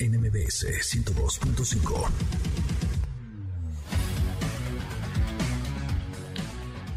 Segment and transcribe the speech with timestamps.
[0.00, 0.64] NMBS
[1.44, 2.69] 102.5.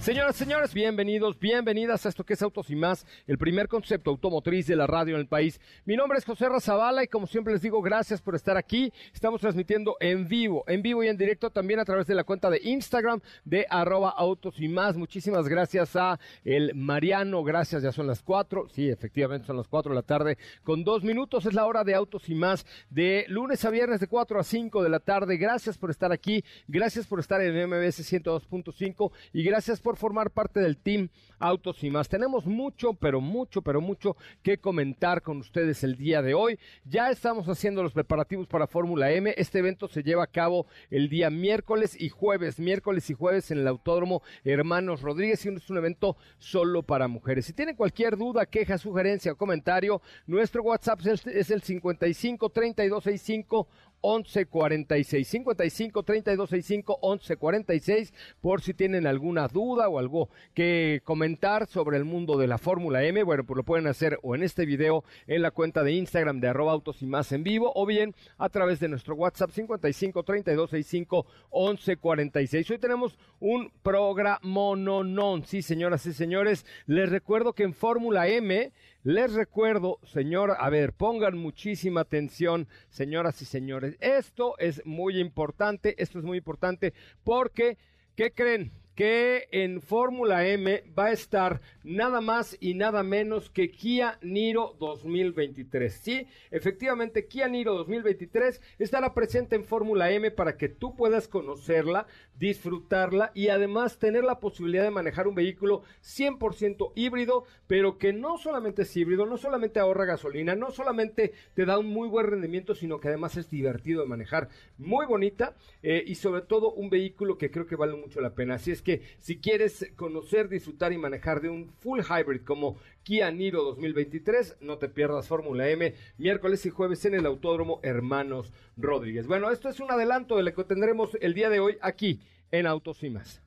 [0.03, 4.09] Señoras, y señores, bienvenidos, bienvenidas a esto que es Autos y Más, el primer concepto
[4.09, 5.61] automotriz de la radio en el país.
[5.85, 8.91] Mi nombre es José Razabala y como siempre les digo, gracias por estar aquí.
[9.13, 12.49] Estamos transmitiendo en vivo, en vivo y en directo también a través de la cuenta
[12.49, 14.97] de Instagram de arroba Autos y Más.
[14.97, 19.91] Muchísimas gracias a el Mariano, gracias, ya son las cuatro, sí, efectivamente son las cuatro
[19.91, 23.63] de la tarde, con dos minutos es la hora de Autos y Más, de lunes
[23.63, 25.37] a viernes de cuatro a cinco de la tarde.
[25.37, 30.59] Gracias por estar aquí, gracias por estar en MBS 102.5 y gracias por formar parte
[30.59, 31.09] del team
[31.43, 32.07] Autos y más.
[32.07, 36.57] Tenemos mucho, pero mucho, pero mucho que comentar con ustedes el día de hoy.
[36.85, 39.33] Ya estamos haciendo los preparativos para Fórmula M.
[39.35, 43.59] Este evento se lleva a cabo el día miércoles y jueves, miércoles y jueves en
[43.59, 47.45] el Autódromo Hermanos Rodríguez y es un evento solo para mujeres.
[47.45, 53.67] Si tienen cualquier duda, queja, sugerencia o comentario, nuestro WhatsApp es el 55 32 65
[54.03, 61.97] 1146 55 32 65 1146 por si tienen alguna duda o algo que comentar sobre
[61.97, 65.03] el mundo de la Fórmula M, bueno, pues lo pueden hacer o en este video
[65.27, 68.49] en la cuenta de Instagram de arroba autos y más en vivo o bien a
[68.49, 72.71] través de nuestro WhatsApp 55 32 65 1146.
[72.71, 78.71] Hoy tenemos un programa non, sí señoras y señores, les recuerdo que en Fórmula M
[79.03, 83.97] les recuerdo, señor, a ver, pongan muchísima atención, señoras y señores.
[83.99, 86.93] Esto es muy importante, esto es muy importante
[87.23, 87.77] porque,
[88.15, 88.71] ¿qué creen?
[88.95, 94.75] Que en Fórmula M va a estar nada más y nada menos que Kia Niro
[94.79, 95.93] 2023.
[95.93, 102.05] Sí, efectivamente, Kia Niro 2023 estará presente en Fórmula M para que tú puedas conocerla,
[102.37, 108.37] disfrutarla y además tener la posibilidad de manejar un vehículo 100% híbrido, pero que no
[108.37, 112.75] solamente es híbrido, no solamente ahorra gasolina, no solamente te da un muy buen rendimiento,
[112.75, 117.37] sino que además es divertido de manejar, muy bonita eh, y sobre todo un vehículo
[117.37, 118.55] que creo que vale mucho la pena.
[118.55, 123.31] Así es que si quieres conocer, disfrutar y manejar de un full hybrid como Kia
[123.31, 129.27] Niro 2023, no te pierdas Fórmula M miércoles y jueves en el Autódromo Hermanos Rodríguez.
[129.27, 132.67] Bueno, esto es un adelanto de lo que tendremos el día de hoy aquí en
[132.67, 133.41] Autos y más.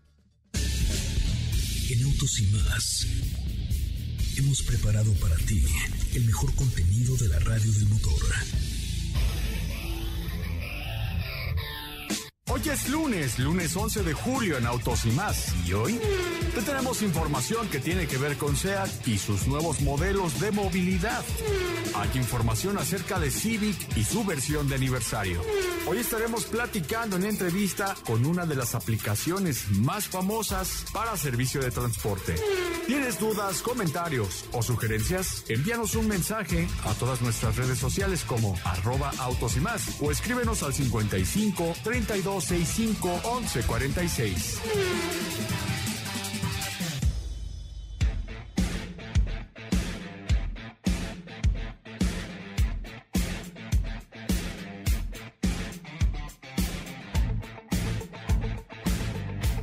[0.55, 3.07] En Autos y más
[4.39, 5.65] hemos preparado para ti
[6.15, 8.21] el mejor contenido de la radio del motor.
[12.49, 15.53] Hoy es lunes, lunes 11 de julio en Autos y más.
[15.67, 16.01] Y hoy
[16.55, 21.25] te tenemos información que tiene que ver con SEAT y sus nuevos modelos de movilidad.
[21.97, 25.43] Hay información acerca de Civic y su versión de aniversario.
[25.89, 31.73] Hoy estaremos platicando en entrevista con una de las aplicaciones más famosas para servicio de
[31.73, 32.37] transporte.
[32.87, 35.45] ¿Tienes dudas, comentarios o sugerencias?
[35.49, 40.63] Envíanos un mensaje a todas nuestras redes sociales como arroba autos y más o escríbenos
[40.63, 43.21] al 55 32 65
[43.63, 45.66] 11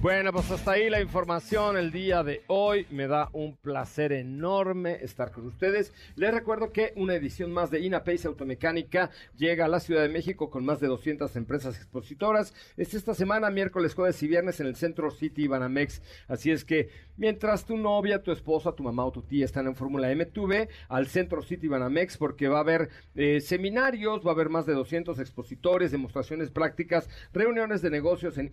[0.03, 2.85] Bueno, pues hasta ahí la información el día de hoy.
[2.89, 5.93] Me da un placer enorme estar con ustedes.
[6.17, 10.49] Les recuerdo que una edición más de INAPACE Automecánica llega a la Ciudad de México
[10.49, 12.53] con más de 200 empresas expositoras.
[12.75, 16.01] Es esta semana, miércoles, jueves y viernes en el Centro City Banamex.
[16.27, 19.75] Así es que mientras tu novia, tu esposa, tu mamá o tu tía están en
[19.77, 20.49] Fórmula M, tú
[20.89, 24.73] al Centro City Banamex porque va a haber eh, seminarios, va a haber más de
[24.73, 28.49] 200 expositores, demostraciones prácticas, reuniones de negocios en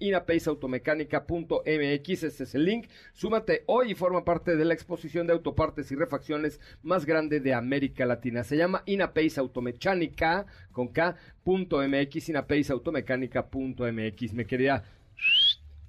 [1.47, 2.87] inapaceautomecánica.com Este es el link.
[3.13, 7.55] Súmate hoy y forma parte de la exposición de autopartes y refacciones más grande de
[7.55, 8.45] América Latina.
[8.45, 14.35] Se llama Inapace Automecánica con K.mx, inapaceautomecánica.mx.
[14.35, 14.85] Me quería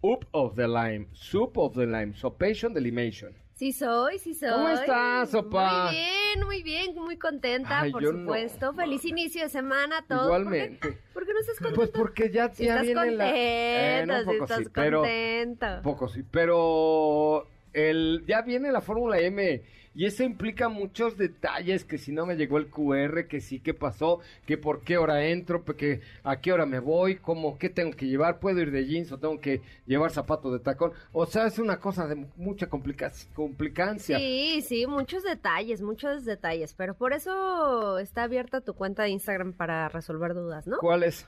[0.01, 3.40] Up of the Lime, Soup of the Lime, Sopation Delimation.
[3.61, 4.49] Sí soy, sí soy.
[4.49, 5.83] ¿Cómo estás, Sopa?
[5.83, 8.11] Muy bien, muy bien, muy contenta, Ay, por no.
[8.11, 8.73] supuesto.
[8.73, 10.25] Feliz inicio de semana, todo.
[10.25, 10.79] Igualmente.
[10.79, 11.75] ¿Por qué, por qué no estás contento?
[11.75, 13.25] Pues porque ya, Si ya estás viene la...
[13.25, 15.01] Bueno, un si poco estás sí, pero...
[15.01, 15.67] contento.
[15.75, 19.61] Un poco sí, pero el, ya viene la Fórmula M
[19.93, 23.73] y eso implica muchos detalles, que si no me llegó el QR, que sí, qué
[23.73, 27.91] pasó, que por qué hora entro, que a qué hora me voy, cómo, qué tengo
[27.91, 30.93] que llevar, puedo ir de jeans o tengo que llevar zapatos de tacón.
[31.11, 34.17] O sea, es una cosa de mucha complica complicancia.
[34.17, 39.53] Sí, sí, muchos detalles, muchos detalles, pero por eso está abierta tu cuenta de Instagram
[39.53, 40.77] para resolver dudas, ¿no?
[40.77, 41.27] ¿Cuál es?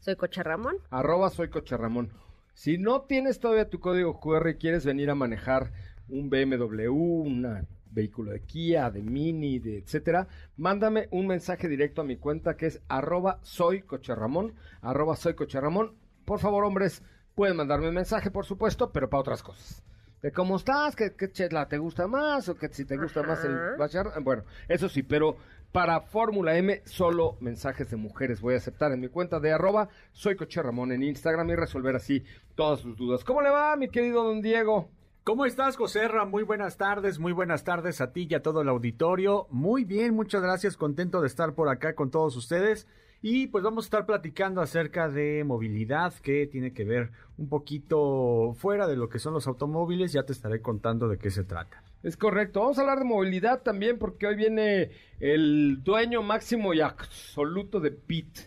[0.00, 0.76] Soy Coche Ramón.
[0.90, 2.12] Arroba soy Coche Ramón.
[2.52, 5.72] Si no tienes todavía tu código QR y quieres venir a manejar
[6.08, 10.26] un BMW, un vehículo de Kia, de Mini, de etcétera,
[10.56, 15.34] mándame un mensaje directo a mi cuenta que es arroba soy Coche Ramón, arroba soy
[15.34, 15.94] Coche Ramón.
[16.24, 17.02] Por favor, hombres,
[17.34, 19.82] pueden mandarme un mensaje, por supuesto, pero para otras cosas.
[20.22, 23.44] De cómo estás, qué, qué chela te gusta más, o que si te gusta más
[23.44, 24.10] el bachar.
[24.22, 25.36] Bueno, eso sí, pero
[25.70, 29.88] para Fórmula M, solo mensajes de mujeres voy a aceptar en mi cuenta de arroba
[30.12, 32.24] soy Coche Ramón en Instagram y resolver así
[32.54, 33.22] todas sus dudas.
[33.22, 34.88] ¿Cómo le va, mi querido don Diego?
[35.24, 36.26] ¿Cómo estás, Joserra?
[36.26, 39.46] Muy buenas tardes, muy buenas tardes a ti y a todo el auditorio.
[39.48, 42.86] Muy bien, muchas gracias, contento de estar por acá con todos ustedes.
[43.22, 48.52] Y pues vamos a estar platicando acerca de movilidad que tiene que ver un poquito
[48.58, 50.12] fuera de lo que son los automóviles.
[50.12, 51.82] Ya te estaré contando de qué se trata.
[52.02, 52.60] Es correcto.
[52.60, 54.90] Vamos a hablar de movilidad también porque hoy viene
[55.20, 58.40] el dueño máximo y absoluto de PIT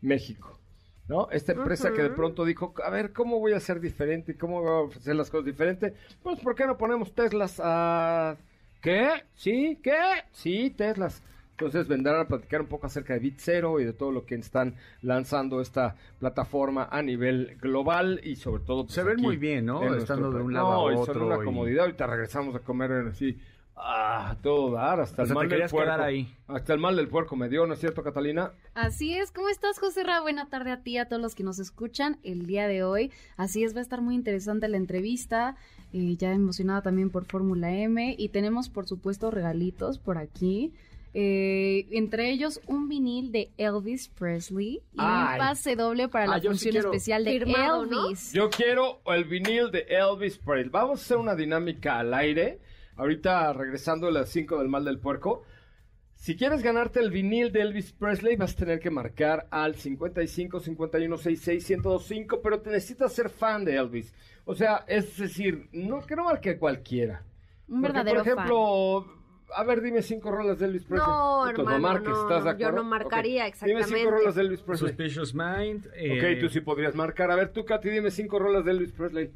[0.00, 0.53] México.
[1.06, 1.28] ¿No?
[1.30, 4.32] Esta empresa que de pronto dijo, a ver, ¿cómo voy a ser diferente?
[4.32, 5.92] y ¿Cómo voy a ofrecer las cosas diferentes?
[6.22, 8.36] Pues, ¿por qué no ponemos Teslas a...
[8.80, 9.10] ¿Qué?
[9.34, 9.78] ¿Sí?
[9.82, 9.92] ¿Qué?
[10.32, 11.22] Sí, Teslas.
[11.52, 14.34] Entonces vendrán a platicar un poco acerca de Bit Zero y de todo lo que
[14.34, 18.84] están lanzando esta plataforma a nivel global y sobre todo...
[18.84, 19.94] pues, Se ven aquí muy bien, ¿no?
[19.94, 21.84] Estando de un lado No, a y son otro una y- comodidad.
[21.84, 23.38] Ahorita regresamos a comer en así...
[23.76, 25.78] Ah, todo dar, hasta O el sea, te mal del puerco.
[25.78, 26.32] quedar ahí.
[26.46, 28.52] Hasta el mal del puerco me dio, ¿no es cierto, Catalina?
[28.74, 30.20] Así es, ¿cómo estás, José Ra?
[30.20, 33.10] Buena tarde a ti, a todos los que nos escuchan el día de hoy.
[33.36, 35.56] Así es, va a estar muy interesante la entrevista,
[35.92, 40.72] eh, ya emocionada también por Fórmula M y tenemos, por supuesto, regalitos por aquí.
[41.16, 45.34] Eh, entre ellos un vinil de Elvis Presley y Ay.
[45.34, 48.04] un pase doble para la Ah, sí función especial de Firmado, ¿no?
[48.06, 48.32] Elvis.
[48.32, 50.70] Yo quiero el vinil de Elvis Presley.
[50.70, 52.58] Vamos a hacer una dinámica al aire.
[52.96, 55.42] Ahorita regresando a las 5 del mal del puerco.
[56.14, 60.60] Si quieres ganarte el vinil de Elvis Presley, vas a tener que marcar al 55
[60.60, 64.14] 51 66 1025, pero te necesitas ser fan de Elvis.
[64.44, 67.24] O sea, es decir, no que no marque cualquiera.
[67.68, 69.06] Un Porque, verdadero Por ejemplo,
[69.54, 71.06] a ver, dime cinco rolas de Elvis Presley.
[71.06, 72.76] No, Entonces, hermano, marques, no, ¿estás de yo acuerdo?
[72.76, 73.54] no marcaría, Ok.
[73.54, 74.10] Dime cinco exactamente.
[74.10, 74.88] rolas de Elvis Presley.
[74.90, 75.86] Suspicious Mind.
[75.86, 77.30] Ok, eh, tú sí podrías marcar.
[77.30, 79.30] A ver, tú, Katy, dime cinco rolas de Elvis Presley.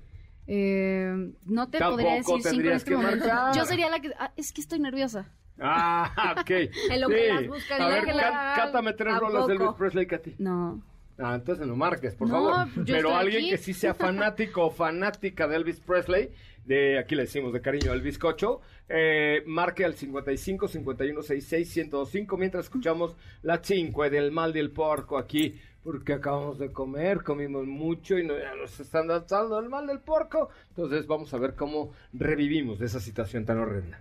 [0.50, 3.26] Eh, no te podría decir cinco en este que momento.
[3.26, 3.54] marcar.
[3.54, 4.10] Yo sería la que...
[4.18, 5.30] ah, es que estoy nerviosa.
[5.60, 6.50] Ah, ok.
[6.90, 9.68] En lo que las busca, A ver, que la- cátame tres ¿A rolas de Elvis?
[9.76, 10.34] Presley, Katy.
[10.38, 10.82] No.
[11.18, 12.84] Ah, entonces no marques, por No, favor.
[12.86, 13.50] Pero alguien aquí.
[13.50, 16.30] que sí sea fanático o fanática de Elvis Presley,
[16.64, 22.36] de aquí le decimos de cariño al bizcocho, eh, marque al 55 51 66 1025
[22.36, 28.18] mientras escuchamos la 5 del mal del porco aquí, porque acabamos de comer, comimos mucho
[28.18, 30.48] y no- ya nos están danzando el mal del porco.
[30.70, 34.00] Entonces vamos a ver cómo revivimos de esa situación tan horrenda.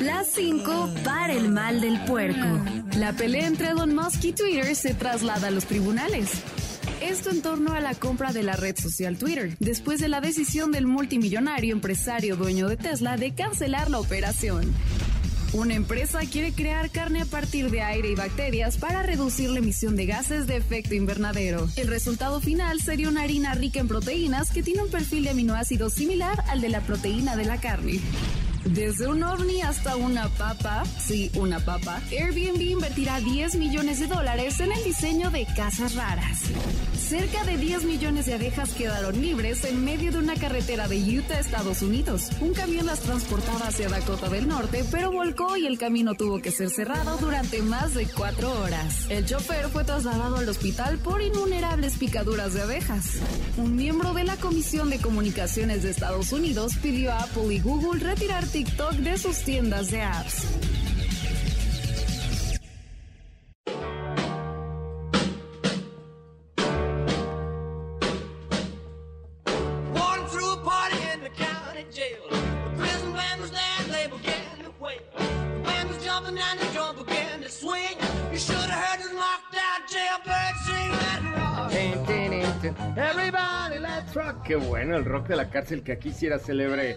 [0.00, 2.46] Las 5 para el mal del puerco.
[2.98, 6.42] La pelea entre Elon Musk y Twitter se traslada a los tribunales.
[7.00, 10.70] Esto en torno a la compra de la red social Twitter, después de la decisión
[10.72, 14.74] del multimillonario empresario dueño de Tesla de cancelar la operación.
[15.52, 19.96] Una empresa quiere crear carne a partir de aire y bacterias para reducir la emisión
[19.96, 21.68] de gases de efecto invernadero.
[21.74, 25.94] El resultado final sería una harina rica en proteínas que tiene un perfil de aminoácidos
[25.94, 28.00] similar al de la proteína de la carne.
[28.64, 34.60] Desde un ovni hasta una papa, sí, una papa, Airbnb invertirá 10 millones de dólares
[34.60, 36.42] en el diseño de casas raras.
[37.10, 41.40] Cerca de 10 millones de abejas quedaron libres en medio de una carretera de Utah,
[41.40, 42.28] Estados Unidos.
[42.40, 46.52] Un camión las transportaba hacia Dakota del Norte, pero volcó y el camino tuvo que
[46.52, 49.10] ser cerrado durante más de cuatro horas.
[49.10, 53.16] El chofer fue trasladado al hospital por innumerables picaduras de abejas.
[53.56, 57.98] Un miembro de la Comisión de Comunicaciones de Estados Unidos pidió a Apple y Google
[57.98, 60.46] retirar TikTok de sus tiendas de apps.
[84.50, 86.96] Qué bueno el rock de la cárcel que aquí hiciera celebre.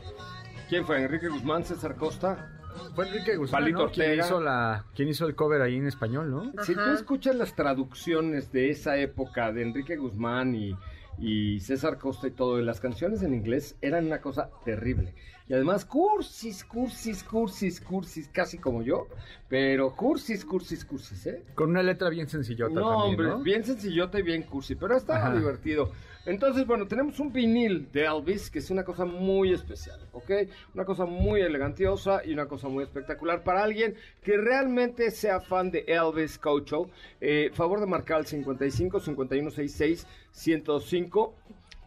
[0.70, 1.00] ¿Quién fue?
[1.00, 2.50] ¿Enrique Guzmán, César Costa?
[2.96, 3.92] Fue Enrique Guzmán, Palito ¿no?
[3.92, 4.26] ¿Quién Ortega.
[4.26, 6.64] hizo, la, ¿Quién hizo el cover ahí en español, no?
[6.64, 10.76] Si tú escuchas las traducciones de esa época de Enrique Guzmán y,
[11.20, 15.14] y César Costa y todo, y las canciones en inglés eran una cosa terrible.
[15.48, 19.08] Y además, cursis, cursis, cursis, cursis, casi como yo,
[19.50, 21.44] pero cursis, cursis, cursis, ¿eh?
[21.54, 23.40] Con una letra bien sencillota No, también, hombre, ¿no?
[23.40, 25.36] bien sencillota y bien cursi, pero estaba Ajá.
[25.36, 25.92] divertido.
[26.26, 30.32] Entonces, bueno, tenemos un vinil de Elvis, que es una cosa muy especial, ¿ok?
[30.74, 35.70] Una cosa muy elegantiosa y una cosa muy espectacular para alguien que realmente sea fan
[35.70, 36.90] de Elvis Cocho.
[37.20, 41.36] Eh, favor de marcar al 55 5166 105.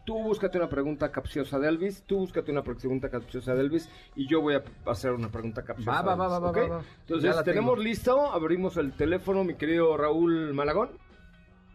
[0.07, 4.25] Tú búscate una pregunta capciosa de Elvis, tú búscate una pregunta capciosa de Elvis y
[4.25, 6.81] yo voy a hacer una pregunta capciosa Va, va, va, va, va, va.
[7.01, 7.83] Entonces, Ya la tenemos tengo.
[7.83, 10.91] listo, abrimos el teléfono, mi querido Raúl Malagón.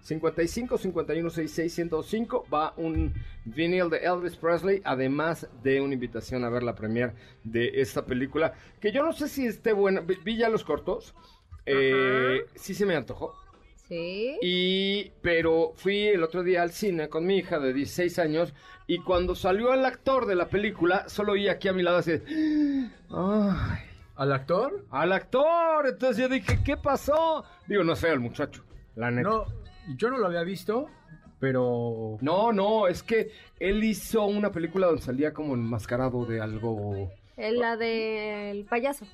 [0.01, 3.12] 55 51 66 105 va un
[3.45, 7.12] vinil de Elvis Presley, además de una invitación a ver la premiere
[7.45, 11.15] de esta película, que yo no sé si esté buena, vi, vi ya los cortos,
[11.67, 13.35] eh, sí se me antojó,
[13.93, 14.39] Sí.
[14.41, 18.55] y, pero fui el otro día al cine con mi hija de 16 años
[18.87, 22.13] y cuando salió el actor de la película, solo oí aquí a mi lado así,
[23.11, 23.79] ¡ay!
[24.17, 24.87] ¿Al actor?
[24.91, 25.87] al actor.
[25.87, 27.45] Entonces yo dije, ¿qué pasó?
[27.67, 28.65] Digo, no sé, el muchacho,
[28.97, 29.29] la neta.
[29.29, 29.45] No,
[29.97, 30.89] yo no lo había visto,
[31.39, 32.17] pero...
[32.23, 33.31] No, no, es que
[33.61, 37.11] él hizo una película donde salía como enmascarado de algo.
[37.37, 39.07] Es la del payaso.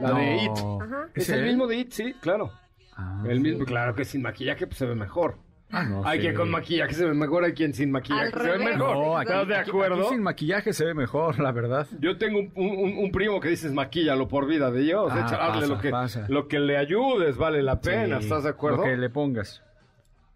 [0.00, 0.58] La de It.
[0.80, 1.08] Ajá.
[1.14, 2.52] Es ¿Es el mismo de It, sí, claro.
[3.00, 5.36] Ah, el mismo, claro que sin maquillaje pues, se ve mejor.
[5.70, 6.22] no hay sé.
[6.24, 8.96] quien con maquillaje se ve mejor, hay quien sin maquillaje Al se ve mejor.
[8.96, 10.00] No, aquí, ¿Estás de acuerdo?
[10.00, 11.86] aquí sin maquillaje se ve mejor, la verdad.
[12.00, 15.12] Yo tengo un, un- un primo que dices maquíllalo por vida de Dios.
[15.14, 16.26] Ah, echa- hazle pasa, lo, que, pasa.
[16.28, 18.18] lo que le ayudes, vale la pena.
[18.18, 18.78] Sí, ¿Estás de acuerdo?
[18.78, 19.62] Lo que le pongas.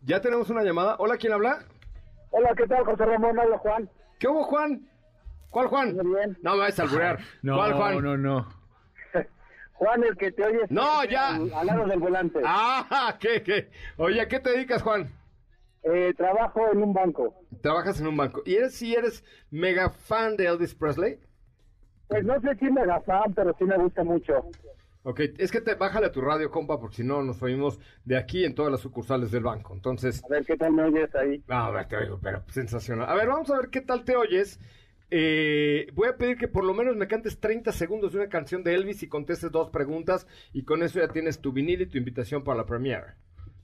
[0.05, 0.95] Ya tenemos una llamada.
[1.01, 1.65] Hola, ¿quién habla?
[2.31, 3.39] Hola, ¿qué tal, José Ramón?
[3.41, 3.91] Habla Juan.
[4.21, 4.87] ¿Qué hubo, Juan?
[5.51, 5.97] ¿Cuál Juan?
[5.97, 6.39] Muy bien.
[6.43, 7.19] No me vais a alburear.
[7.43, 8.03] No, ¿Cuál Juan?
[8.05, 8.62] no, no.
[9.83, 11.29] Juan, el que te oye No, siempre ya.
[11.59, 12.39] al, lado del volante.
[12.45, 13.69] Ah, ¿qué, qué?
[13.97, 15.11] Oye, ¿a qué te dedicas, Juan?
[15.83, 17.35] Eh, trabajo en un banco.
[17.61, 18.43] Trabajas en un banco.
[18.47, 21.19] ¿Y eres, si eres mega fan de Elvis Presley?
[22.07, 24.35] Pues no sé si me da fan, pero sí me gusta mucho.
[25.03, 28.17] Ok, es que te bájale a tu radio, compa, porque si no nos oímos de
[28.17, 29.75] aquí en todas las sucursales del banco.
[29.75, 31.43] Entonces, A ver qué tal me oyes ahí.
[31.49, 33.09] a ver, te oigo, pero sensacional.
[33.11, 34.61] A ver, vamos a ver qué tal te oyes.
[35.15, 38.65] Eh, voy a pedir que por lo menos me cantes 30 segundos de una canción
[38.65, 41.99] de Elvis y contestes dos preguntas y con eso ya tienes tu vinil y tu
[41.99, 43.17] invitación para la premiere.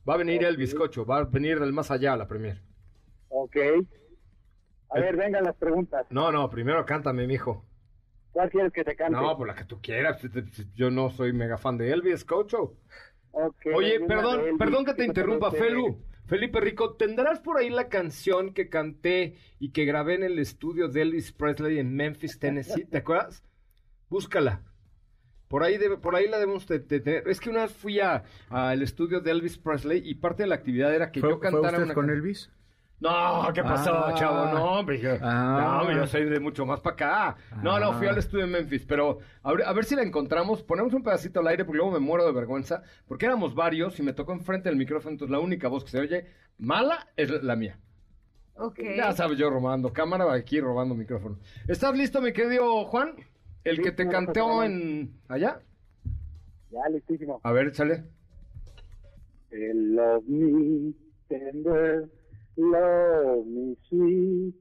[0.06, 2.60] Va a venir Elvis Cocho, va a venir del más allá a la premiere.
[3.30, 3.56] Ok.
[4.90, 6.06] A ver, vengan las preguntas.
[6.10, 7.64] No, no, primero cántame, mijo.
[8.32, 9.18] ¿Cuál quieres que te cante?
[9.18, 10.20] No, por la que tú quieras.
[10.74, 12.76] Yo no soy mega fan de Elvis Cocho.
[13.30, 15.50] Ok, Oye, perdón, perdón que te ¿qué interrumpa?
[15.50, 15.98] Felu.
[16.28, 20.88] Felipe Rico, ¿tendrás por ahí la canción que canté y que grabé en el estudio
[20.88, 22.84] de Elvis Presley en Memphis, Tennessee?
[22.84, 23.42] ¿Te acuerdas?
[24.10, 24.62] Búscala.
[25.48, 27.26] Por ahí, debe- por ahí la debemos de, de tener.
[27.28, 30.54] Es que una vez fui a- al estudio de Elvis Presley y parte de la
[30.56, 32.50] actividad era que ¿Fue, yo fue cantara usted una con Elvis?
[33.00, 34.14] No, ¿qué pasó, Ah.
[34.14, 34.46] chavo?
[34.52, 35.82] No, hombre, yo, Ah.
[35.84, 37.36] no, yo soy de mucho más para acá.
[37.62, 38.10] No, no, fui Ah.
[38.10, 40.62] al estudio en Memphis, pero a ver, a ver si la encontramos.
[40.64, 42.82] Ponemos un pedacito al aire porque luego me muero de vergüenza.
[43.06, 46.00] Porque éramos varios y me tocó enfrente del micrófono, entonces la única voz que se
[46.00, 46.26] oye
[46.58, 47.78] mala es la mía.
[48.56, 48.80] Ok.
[48.96, 51.38] Ya sabes, yo robando cámara, aquí robando micrófono.
[51.68, 53.14] ¿Estás listo, mi querido Juan?
[53.62, 55.12] El Sí, que te cantó en...
[55.28, 55.60] ¿Allá?
[56.72, 57.40] Ya, listísimo.
[57.44, 58.04] A ver, échale.
[59.52, 60.92] Eh, Love me
[61.28, 62.08] tender,
[62.58, 64.54] love me sweet,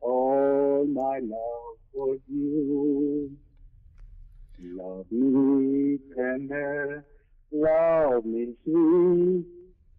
[0.00, 3.30] all my love for you.
[4.62, 7.04] Love me tender,
[7.50, 9.46] love me sweet,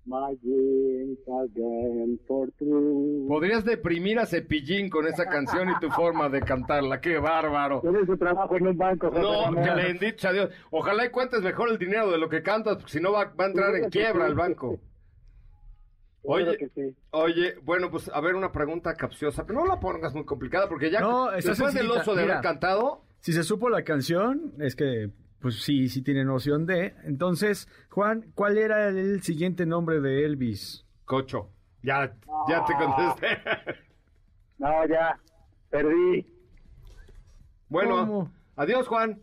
[0.05, 3.25] my dreams again for true.
[3.27, 7.01] Podrías deprimir a Cepillín con esa canción y tu forma de cantarla.
[7.01, 7.81] ¡Qué bárbaro!
[7.81, 9.09] Tienes tu trabajo en un banco.
[9.09, 10.49] No, que le a Dios.
[10.69, 13.45] Ojalá y cuentes mejor el dinero de lo que cantas, porque si no va, va
[13.45, 14.79] a entrar en quiebra el banco.
[16.23, 16.95] Oye, que sí.
[17.11, 20.91] oye, bueno, pues a ver una pregunta capciosa, pero no la pongas muy complicada, porque
[20.91, 22.35] ya No, después del oso de Mira.
[22.35, 25.09] haber cantado, Si se supo la canción, es que
[25.39, 26.93] pues sí, sí tiene noción de.
[27.03, 30.85] Entonces, Juan, ¿cuál era el siguiente nombre de Elvis?
[31.05, 31.49] Cocho.
[31.81, 32.13] Ya,
[32.47, 33.27] ya te contesté.
[34.59, 35.19] No, ya,
[35.71, 36.27] perdí.
[37.69, 38.31] bueno, ¿Cómo?
[38.55, 39.19] adiós, Juan.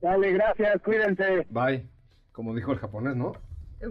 [0.00, 1.46] Dale, gracias, cuídense.
[1.50, 1.88] Bye.
[2.32, 3.32] Como dijo el japonés, ¿no?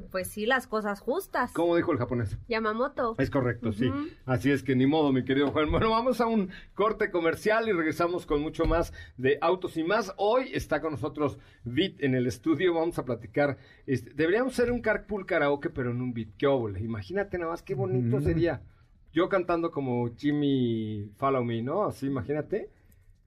[0.09, 1.51] Pues sí, las cosas justas.
[1.53, 2.37] ¿Cómo dijo el japonés?
[2.47, 3.15] Yamamoto.
[3.17, 3.91] Es correcto, sí.
[4.25, 5.69] Así es que ni modo, mi querido Juan.
[5.71, 10.13] Bueno, vamos a un corte comercial y regresamos con mucho más de autos y más.
[10.17, 12.73] Hoy está con nosotros Vit en el estudio.
[12.73, 13.57] Vamos a platicar.
[13.85, 16.35] este, deberíamos hacer un carpool karaoke, pero en un Vit.
[16.37, 16.79] Qué óvole.
[16.79, 18.61] Imagínate nada más qué bonito sería.
[19.13, 21.83] Yo cantando como Jimmy Follow Me, ¿no?
[21.83, 22.69] Así, imagínate.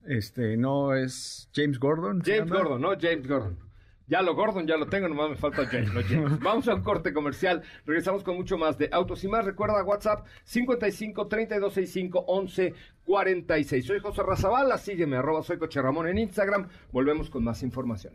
[0.03, 2.23] Este, no es James Gordon.
[2.23, 2.51] ¿se James?
[2.51, 2.89] Gordon, ¿no?
[2.99, 3.64] James Gordon.
[4.07, 6.39] Ya lo Gordon, ya lo tengo, nomás me falta James, no James.
[6.43, 7.63] Vamos a un corte comercial.
[7.85, 9.43] Regresamos con mucho más de Autos y más.
[9.43, 12.73] Recuerda WhatsApp 55 3265 11
[13.05, 13.85] 46.
[13.85, 16.67] Soy José Razabala, sígueme, arroba soy Coche Ramón en Instagram.
[16.91, 18.13] Volvemos con más información.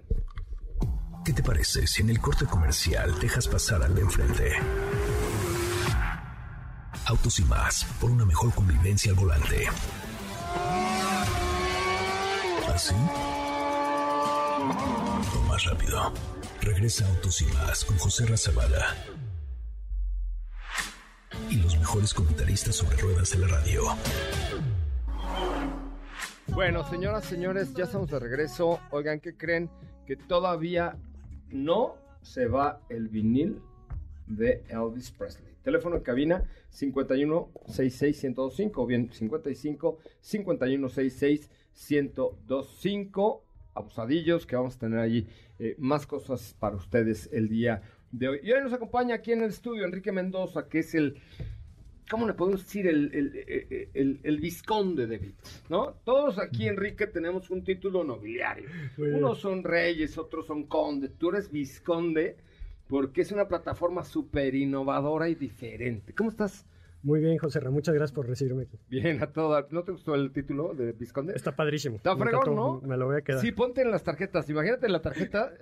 [1.24, 4.52] ¿Qué te parece si en el corte comercial dejas pasar al de enfrente?
[7.06, 9.66] Autos y más, por una mejor convivencia al volante.
[12.72, 12.94] ¿Así?
[14.60, 16.12] O más rápido.
[16.60, 18.94] Regresa Autos y más con José Razabala.
[21.48, 23.82] Y los mejores comentaristas sobre ruedas de la radio.
[26.48, 28.80] Bueno, señoras, señores, ya estamos de regreso.
[28.90, 29.70] Oigan, ¿qué creen?
[30.06, 30.98] Que todavía
[31.48, 33.62] no se va el vinil
[34.26, 35.54] de Elvis Presley.
[35.62, 41.50] Teléfono en cabina 51 66 1025 o bien 55 51 66
[41.90, 43.49] 1025.
[43.74, 45.26] Abusadillos que vamos a tener allí
[45.58, 48.40] eh, más cosas para ustedes el día de hoy.
[48.42, 51.16] Y hoy nos acompaña aquí en el estudio Enrique Mendoza, que es el
[52.10, 52.88] ¿cómo le podemos decir?
[52.88, 53.14] El,
[53.94, 55.94] el, el, visconde de Bits, ¿no?
[56.04, 58.68] Todos aquí, Enrique, tenemos un título nobiliario.
[58.96, 59.14] Bien.
[59.14, 61.12] Unos son reyes, otros son condes.
[61.16, 62.36] Tú eres visconde
[62.88, 66.12] porque es una plataforma súper innovadora y diferente.
[66.12, 66.66] ¿Cómo estás?
[67.02, 68.78] Muy bien, José Ra, muchas gracias por recibirme aquí.
[68.88, 69.66] Bien, a toda.
[69.70, 71.32] ¿No te gustó el título de visconde?
[71.34, 71.96] Está padrísimo.
[71.96, 72.80] Está fregón, ¿no?
[72.82, 73.40] Me lo voy a quedar.
[73.40, 74.48] Sí, ponte en las tarjetas.
[74.50, 75.52] Imagínate la tarjeta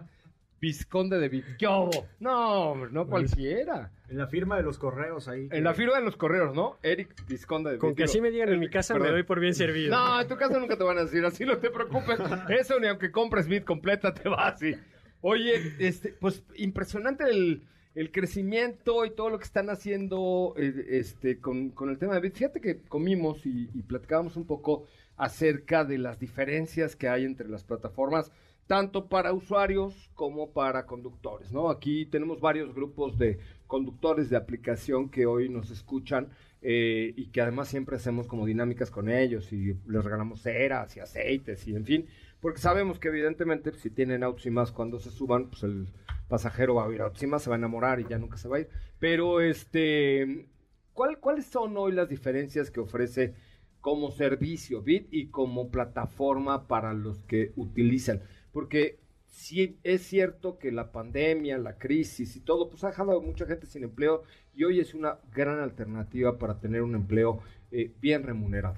[0.60, 1.56] visconde de Bits.
[1.58, 2.06] ¿Qué hubo?
[2.20, 3.92] No, no cualquiera.
[4.08, 5.48] En la firma de los correos ahí.
[5.50, 6.78] En la firma de los correos, ¿no?
[6.82, 9.54] Eric Visconde de Con que así me digan en mi casa, me doy por bien
[9.54, 9.94] servido.
[9.96, 12.18] No, en tu casa nunca te van a decir así, no te preocupes.
[12.48, 14.74] Eso ni aunque compres Bit completa te va así.
[15.20, 17.62] Oye, este, pues impresionante el,
[17.98, 22.20] el crecimiento y todo lo que están haciendo eh, este, con, con el tema de
[22.20, 22.36] Bit.
[22.36, 24.84] Fíjate que comimos y, y platicábamos un poco
[25.16, 28.30] acerca de las diferencias que hay entre las plataformas,
[28.68, 31.70] tanto para usuarios como para conductores, ¿no?
[31.70, 36.28] Aquí tenemos varios grupos de conductores de aplicación que hoy nos escuchan
[36.62, 41.00] eh, y que además siempre hacemos como dinámicas con ellos y les regalamos ceras y
[41.00, 42.06] aceites y en fin,
[42.40, 45.88] porque sabemos que evidentemente pues, si tienen autos y más cuando se suban, pues el
[46.28, 48.58] pasajero va a ir a más, se va a enamorar y ya nunca se va
[48.58, 48.68] a ir.
[48.98, 50.46] Pero este,
[50.92, 53.34] ¿cuál, ¿cuáles son hoy las diferencias que ofrece
[53.80, 58.22] como servicio Bit y como plataforma para los que utilizan?
[58.52, 63.22] Porque sí es cierto que la pandemia, la crisis y todo, pues ha dejado a
[63.22, 64.22] mucha gente sin empleo
[64.54, 68.76] y hoy es una gran alternativa para tener un empleo eh, bien remunerado.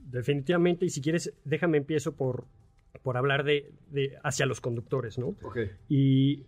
[0.00, 2.46] Definitivamente, y si quieres, déjame empiezo por,
[3.02, 5.34] por hablar de, de hacia los conductores, ¿no?
[5.42, 5.58] Ok.
[5.88, 6.44] Y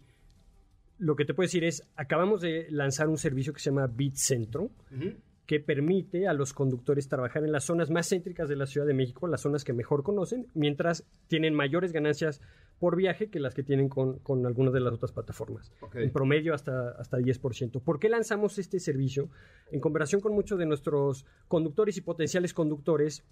[0.98, 4.16] lo que te puedo decir es, acabamos de lanzar un servicio que se llama Bit
[4.16, 4.70] Centro,
[5.46, 8.94] que permite a los conductores trabajar en las zonas más céntricas de la Ciudad de
[8.94, 12.40] México, las zonas que mejor conocen, mientras tienen mayores ganancias
[12.78, 15.72] por viaje que las que tienen con, con algunas de las otras plataformas.
[15.94, 17.80] En promedio hasta, hasta 10%.
[17.80, 19.28] ¿Por qué lanzamos este servicio?
[19.70, 23.22] En comparación con muchos de nuestros conductores y potenciales conductores,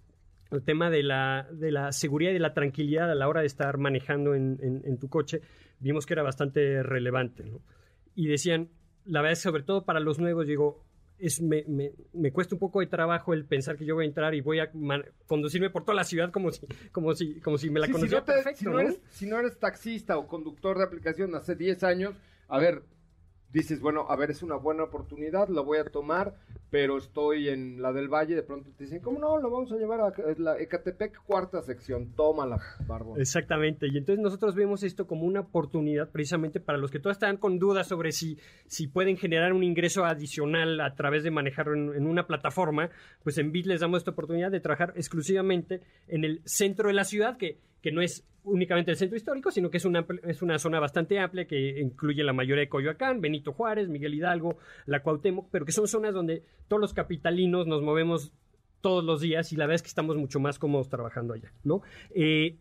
[0.53, 3.47] el tema de la, de la seguridad y de la tranquilidad a la hora de
[3.47, 5.41] estar manejando en, en- en tu coche,
[5.81, 7.45] vimos que era bastante relevante.
[7.45, 7.61] ¿no?
[8.15, 8.69] Y decían,
[9.05, 10.85] la verdad es que sobre todo para los nuevos, digo,
[11.19, 14.09] es, me, me- me cuesta un poco de trabajo el pensar que yo voy a
[14.09, 14.71] entrar y voy a
[15.27, 17.99] conducirme por toda la ciudad como si, como si, como si me la Sí, si,
[17.99, 18.59] conociera no te- perfecto.
[18.59, 18.81] si no ¿no?
[18.81, 22.15] eres, si no eres taxista o conductor de aplicación hace 10 años,
[22.49, 22.83] a ver,
[23.53, 26.35] dices, bueno, a ver, es una buena oportunidad, la voy a tomar,
[26.71, 29.39] pero estoy en la del Valle, de pronto te dicen, ¿cómo no?
[29.39, 33.21] Lo vamos a llevar a la Ecatepec, cuarta sección, tómala, barbón.
[33.21, 37.37] Exactamente, y entonces nosotros vemos esto como una oportunidad precisamente para los que todavía están
[37.37, 41.95] con dudas sobre si, si pueden generar un ingreso adicional a través de manejarlo en,
[41.95, 42.91] en una plataforma,
[43.23, 47.05] pues en Bit les damos esta oportunidad de trabajar exclusivamente en el centro de la
[47.05, 50.59] ciudad, que, que no es únicamente el centro histórico, sino que es una, es una
[50.59, 55.49] zona bastante amplia que incluye la mayoría de Coyoacán, Benito Juárez, Miguel Hidalgo, la Cuauhtémoc,
[55.51, 58.33] pero que son zonas donde todos los capitalinos nos movemos
[58.81, 61.83] todos los días y la verdad es que estamos mucho más cómodos trabajando allá, ¿no?
[62.15, 62.59] Eh,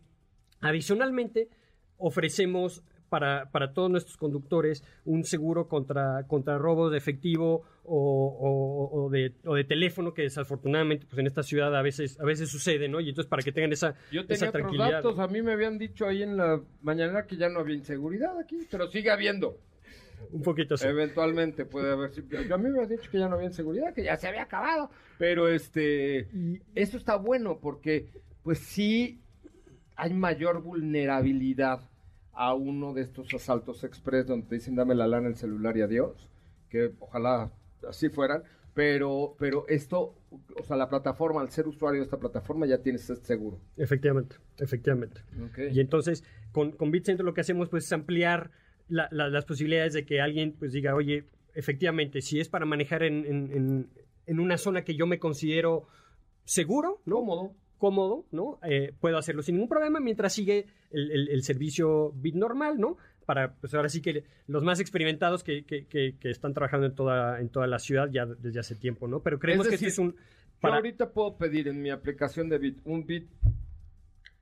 [0.60, 1.48] adicionalmente,
[1.96, 7.98] ofrecemos para, para todos nuestros conductores un seguro contra, contra robo de efectivo o,
[8.40, 12.24] o- o de, o de teléfono que desafortunadamente pues en esta ciudad a veces, a
[12.24, 13.00] veces sucede, ¿no?
[13.00, 14.90] Y entonces para que tengan esa, Yo esa tenía otros tranquilidad.
[15.02, 18.38] datos, a mí me habían dicho ahí en la mañana que ya no había inseguridad
[18.38, 19.58] aquí, pero sigue habiendo.
[20.30, 20.86] Un poquito sí.
[20.86, 22.12] Eventualmente puede haber.
[22.48, 24.44] Yo a mí me habían dicho que ya no había seguridad, que ya se había
[24.44, 24.88] acabado.
[25.18, 26.28] Pero este,
[26.74, 28.08] eso está bueno porque,
[28.42, 29.20] pues sí,
[29.96, 31.80] hay mayor vulnerabilidad
[32.32, 35.82] a uno de estos asaltos express donde te dicen dame la lana, el celular y
[35.82, 36.28] adiós.
[36.68, 37.52] Que ojalá
[37.88, 38.42] así fueran.
[38.74, 40.14] Pero, pero esto,
[40.58, 43.60] o sea, la plataforma, al ser usuario de esta plataforma, ya tienes este seguro.
[43.76, 45.20] Efectivamente, efectivamente.
[45.70, 48.50] Y entonces, con, con BitCenter lo que hacemos pues, es ampliar
[48.88, 53.02] la- la- las posibilidades de que alguien pues diga, oye, efectivamente, si es para manejar
[53.02, 53.90] en, en- en-
[54.24, 55.86] en una zona que yo me considero
[56.44, 57.16] seguro, ¿no?
[57.16, 57.54] Cómodo.
[57.82, 58.60] Cómodo, ¿no?
[58.62, 62.96] Eh, puedo hacerlo sin ningún problema mientras sigue el, el- el servicio Bit normal, ¿no?
[63.26, 66.94] Para, pues ahora sí que los más experimentados que, que- que- que están trabajando en
[66.94, 69.18] toda, en toda la ciudad ya desde hace tiempo, ¿no?
[69.20, 70.12] Pero creemos Es que este es un...
[70.12, 70.18] Yo
[70.60, 73.28] Para, ahorita puedo pedir en mi aplicación de Bit un Bit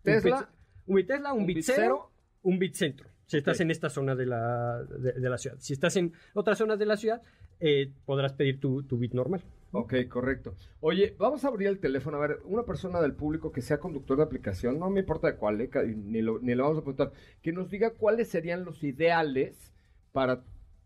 [0.02, 0.50] Tesla.
[0.86, 2.10] Un Bit Tesla, un, un Bit Bit Cero, Cero.
[2.42, 3.08] un Bit Centro.
[3.26, 5.56] Si estás en esta zona de la, de, de la ciudad.
[5.60, 7.22] Si estás en otras zonas de la ciudad,
[7.58, 9.40] eh, podrás pedir tu, tu Bit normal.
[9.72, 10.54] Ok, correcto.
[10.80, 12.16] Oye, vamos a abrir el teléfono.
[12.16, 15.36] A ver, una persona del público que sea conductor de aplicación, no me importa de
[15.36, 18.82] cuál, eh, ni, lo, ni le vamos a preguntar, que nos diga cuáles serían los
[18.82, 19.72] ideales
[20.12, 20.42] para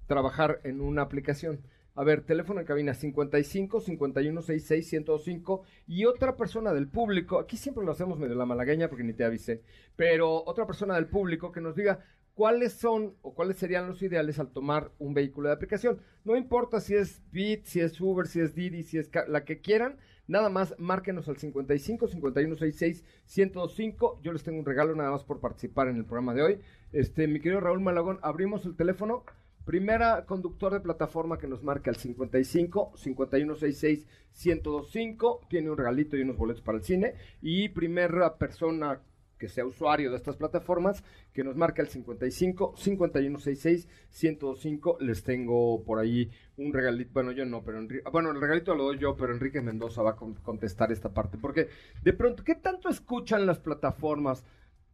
[0.07, 1.61] trabajar en una aplicación.
[1.97, 7.57] A ver, teléfono en cabina 55 51 66 105 y otra persona del público, aquí
[7.57, 9.63] siempre lo hacemos medio la malagueña porque ni te avisé,
[9.95, 12.01] pero otra persona del público que nos diga
[12.35, 16.01] cuáles son o cuáles serían los ideales al tomar un vehículo de aplicación.
[16.25, 19.61] No importa si es Bit, si es Uber, si es Didi, si es la que
[19.61, 24.21] quieran, nada más márquenos al 55 51 66 105.
[24.23, 26.61] Yo les tengo un regalo nada más por participar en el programa de hoy.
[26.93, 29.25] Este, mi querido Raúl Malagón, abrimos el teléfono.
[29.65, 34.07] Primera conductor de plataforma que nos marca al 55 5166
[34.45, 39.01] 1025 tiene un regalito y unos boletos para el cine y primera persona
[39.45, 41.05] que sea usuario de estas plataformas
[41.35, 43.87] que nos marca el 55 5166
[44.23, 48.85] 1025 les tengo por ahí un regalito bueno yo no pero bueno el regalito lo
[48.85, 51.69] doy yo pero Enrique Mendoza va a con- contestar esta parte porque
[52.03, 54.45] de pronto qué tanto escuchan las plataformas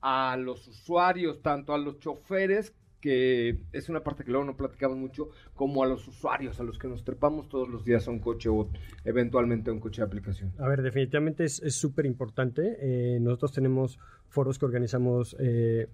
[0.00, 4.98] a los usuarios tanto a los choferes que es una parte que luego no platicamos
[4.98, 8.18] mucho, como a los usuarios, a los que nos trepamos todos los días a un
[8.18, 8.68] coche o
[9.04, 10.52] eventualmente a un coche de aplicación.
[10.58, 12.76] A ver, definitivamente es súper importante.
[12.80, 15.88] Eh, nosotros tenemos foros que organizamos eh,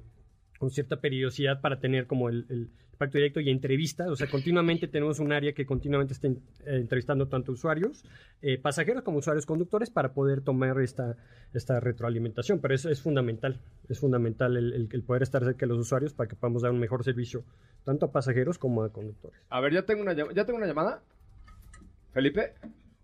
[0.59, 4.09] con cierta periodicidad para tener como el, el impacto directo y entrevistas.
[4.09, 8.05] O sea, continuamente tenemos un área que continuamente está en- eh, entrevistando tanto usuarios,
[8.41, 11.17] eh, pasajeros como usuarios conductores para poder tomar esta,
[11.53, 12.61] esta retroalimentación.
[12.61, 13.61] Pero eso es fundamental.
[13.89, 16.73] Es fundamental el, el- el poder estar cerca de los usuarios para que podamos dar
[16.73, 17.45] un mejor servicio
[17.85, 19.39] tanto a pasajeros como a conductores.
[19.51, 21.03] A ver, ya tengo una, llam- ¿ya tengo una llamada.
[22.13, 22.55] Felipe.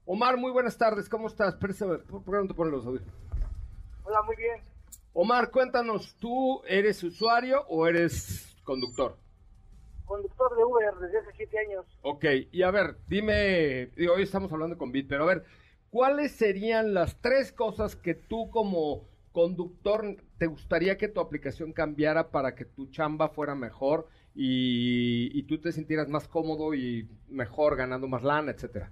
[0.07, 1.55] Omar, muy buenas tardes, ¿cómo estás?
[1.57, 3.15] ¿por por qué no te pones los audífonos?
[4.05, 4.72] Hola, muy bien.
[5.15, 9.19] Omar, cuéntanos, ¿tú eres usuario o eres conductor?
[10.07, 11.87] Conductor de Uber desde hace siete años.
[12.01, 15.45] Ok, y a ver, dime, hoy estamos hablando con Bit, pero a ver,
[15.91, 22.31] ¿cuáles serían las tres cosas que tú como conductor te gustaría que tu aplicación cambiara
[22.31, 27.77] para que tu chamba fuera mejor y, y tú te sintieras más cómodo y mejor
[27.77, 28.91] ganando más lana, etcétera?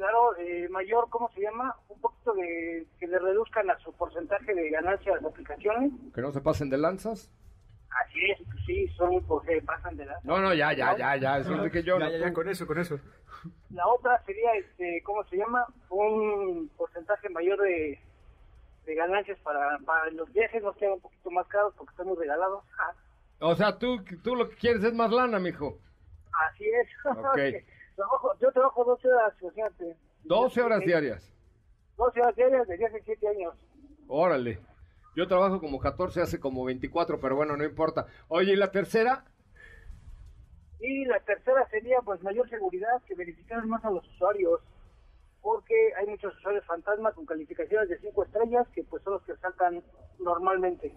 [0.00, 1.76] Claro, eh, mayor, ¿cómo se llama?
[1.90, 5.92] Un poquito de que le reduzcan a su porcentaje de ganancia a las aplicaciones.
[6.14, 7.30] Que no se pasen de lanzas.
[8.02, 10.18] Así es, sí, son porque pasan de la...
[10.24, 12.32] No, no, ya, ya, ya, ya, eso es de que yo ya, no- ya, ya,
[12.32, 12.98] con eso, con eso.
[13.68, 15.66] La otra sería, este, ¿cómo se llama?
[15.90, 18.00] Un porcentaje mayor de,
[18.86, 22.64] de ganancias para, para los viajes, nos quedan un poquito más caros porque estamos regalados.
[23.40, 25.76] O sea, tú, tú lo que quieres es más lana, mijo.
[26.48, 26.88] Así es.
[27.18, 27.38] Ok.
[27.96, 29.96] Trabajo- yo trabajo 12 horas, imagínate.
[30.24, 31.32] 12 horas diarias.
[31.96, 33.54] 12 horas diarias desde hace 7 años.
[34.08, 34.58] Órale.
[35.16, 38.06] Yo trabajo como 14, hace como 24, pero bueno, no importa.
[38.28, 39.24] Oye, ¿y la tercera?
[40.80, 44.60] Y la tercera sería pues mayor seguridad, que verificar más a los usuarios,
[45.42, 49.36] porque hay muchos usuarios fantasma con calificaciones de 5 estrellas que pues son los que
[49.36, 49.82] saltan
[50.20, 50.94] normalmente.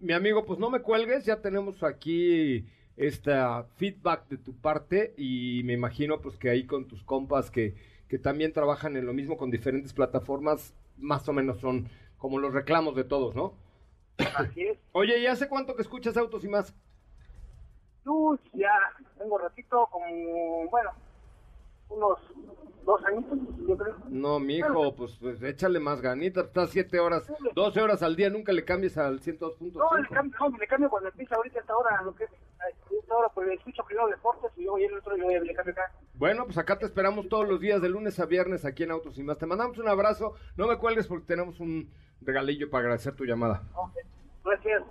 [0.00, 2.66] Mi amigo, pues no me cuelgues, ya tenemos aquí
[3.00, 7.74] esta feedback de tu parte y me imagino pues que ahí con tus compas que,
[8.08, 12.52] que también trabajan en lo mismo con diferentes plataformas, más o menos son como los
[12.52, 13.54] reclamos de todos, ¿no?
[14.36, 14.78] Así es.
[14.92, 16.74] Oye, ¿y hace cuánto que escuchas autos y más?
[18.04, 18.72] Tú ya
[19.18, 20.90] tengo ratito, como, bueno,
[21.88, 22.18] unos
[22.84, 23.96] dos añitos, yo creo.
[24.10, 28.28] No, mi hijo, pues, pues, échale más ganitas, estás 7 horas, 12 horas al día,
[28.28, 29.72] nunca le cambies al 102.5.
[29.72, 32.30] No, le cambio, no, le cambio cuando empieza ahorita esta hora, lo que es,
[32.68, 35.92] esta hora le escucho primero deportes y luego ya el otro yo le cambio acá.
[36.14, 39.18] Bueno, pues acá te esperamos todos los días, de lunes a viernes, aquí en Autos
[39.18, 39.38] y Más.
[39.38, 40.34] Te mandamos un abrazo.
[40.56, 43.62] No me cuelgues porque tenemos un regalillo para agradecer tu llamada.
[43.74, 43.94] Ok,
[44.44, 44.82] Gracias.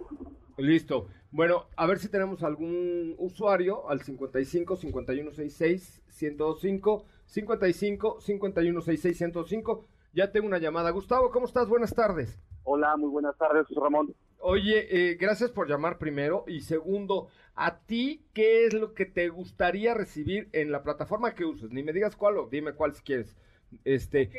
[0.58, 1.08] Listo.
[1.32, 9.86] Bueno, a ver si tenemos algún usuario al 55 5166 1025 55 5166 1025.
[10.14, 10.90] Ya tengo una llamada.
[10.90, 11.70] Gustavo, ¿cómo estás?
[11.70, 12.40] Buenas tardes.
[12.64, 14.14] Hola, muy buenas tardes, Ramón.
[14.42, 16.46] Oye, eh, gracias por llamar primero.
[16.48, 17.30] Y segundo,
[17.60, 21.72] ¿a ti qué es lo que te gustaría recibir en la plataforma que uses?
[21.72, 23.38] Ni me digas cuál o dime cuál si quieres.
[23.84, 24.36] Este,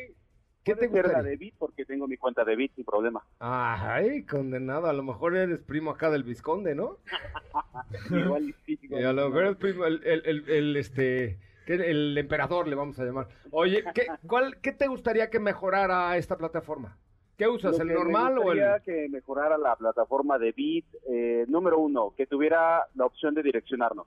[0.63, 1.23] ¿Qué te la gustaría?
[1.23, 3.25] de Bit porque tengo mi cuenta de Bit sin problema.
[3.39, 4.87] Ay, condenado.
[4.87, 6.99] A lo mejor eres primo acá del Visconde, ¿no?
[8.09, 12.67] Igual sí, Y a lo mejor eres primo, el, el, el, el, este, el emperador
[12.67, 13.29] le vamos a llamar.
[13.49, 16.99] Oye, ¿qué, cuál, ¿qué te gustaría que mejorara esta plataforma?
[17.41, 18.81] ¿Qué usas, Lo el que me normal o el...?
[18.83, 24.05] que mejorara la plataforma de Bit, eh, número uno, que tuviera la opción de direccionarnos.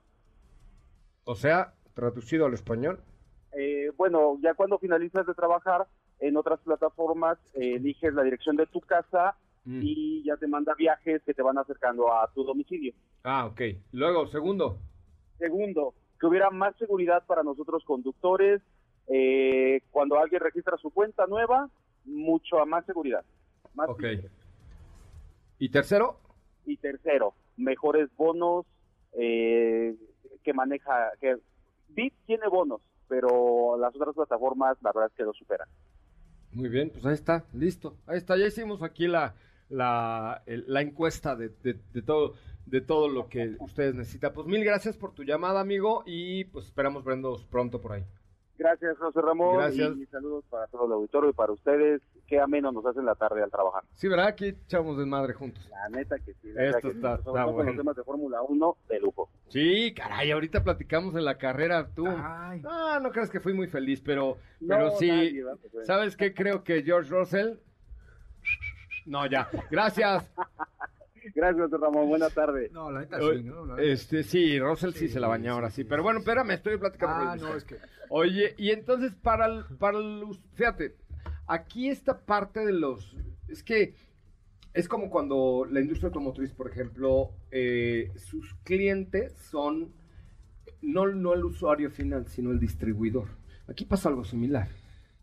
[1.25, 3.01] O sea, traducido al español.
[3.51, 5.85] Eh, bueno, ya cuando finalizas de trabajar
[6.21, 9.81] en otras plataformas, eh, eliges la dirección de tu casa Mm.
[9.83, 12.93] y ya te manda viajes que te van acercando a tu domicilio.
[13.25, 13.59] Ah, ok.
[13.91, 14.77] Luego, segundo.
[15.39, 18.61] Segundo, que hubiera más seguridad para nosotros conductores.
[19.07, 21.69] eh, cuando alguien registra su cuenta nueva,
[22.05, 23.23] mucho más seguridad.
[23.73, 24.03] Más Ok.
[25.59, 26.19] ¿Y tercero?
[26.65, 28.65] Y tercero, mejores bonos
[29.13, 29.95] eh,
[30.43, 31.11] que maneja.
[31.19, 31.37] que
[31.89, 35.67] Bit tiene bonos, pero las otras plataformas, la verdad es que lo superan.
[36.51, 37.97] Muy bien, pues ahí está, listo.
[38.07, 39.35] Ahí está, ya hicimos aquí la,
[39.69, 42.33] la, el- la encuesta de, de- de todo,
[42.65, 44.33] de todo lo que ustedes necesitan.
[44.33, 48.03] Pues mil gracias por tu llamada, amigo, y pues esperamos vernos pronto por ahí.
[48.57, 49.57] Gracias, José Ramón.
[49.57, 49.97] Gracias.
[49.97, 52.01] Y saludos para todo el auditorio y para ustedes.
[52.27, 53.83] Qué ameno nos hacen la tarde al trabajar.
[53.95, 54.27] Sí, ¿verdad?
[54.27, 55.67] Aquí echamos desmadre juntos.
[55.69, 56.51] La neta que sí.
[56.53, 56.95] la Esto que sí.
[56.97, 57.69] está- Sobre está bueno.
[57.71, 59.29] los temas de Fórmula 1, de lujo.
[59.49, 62.05] Sí, caray, ahorita platicamos en la carrera, tú.
[62.07, 64.37] Ah, no crees que fui muy feliz, pero,
[64.67, 65.07] pero No, sí.
[65.09, 65.59] nadie, ¿verdad?
[65.71, 65.85] Pues.
[65.85, 66.33] ¿Sabes qué?
[66.33, 67.55] Creo que George Russell.
[69.05, 69.47] No, ya.
[69.69, 70.31] Gracias.
[71.35, 72.07] Gracias, José Ramón.
[72.07, 72.69] Buena tarde.
[72.71, 73.65] No, la neta sí, ¿no?
[73.65, 75.83] La- Este, sí, Russell sí, se la bañó ahora sí.
[75.83, 77.29] Pero bueno, espérame, estoy platicando.
[77.29, 77.77] Ah, no, es que...
[78.09, 80.95] Oye, y entonces para el, para el fíjate,
[81.47, 83.17] aquí esta parte de los,
[83.49, 83.95] es que
[84.73, 89.93] es como cuando la industria automotriz, por ejemplo, eh, sus clientes son
[90.81, 93.27] no, no el usuario final, sino el distribuidor.
[93.67, 94.69] Aquí pasa algo similar.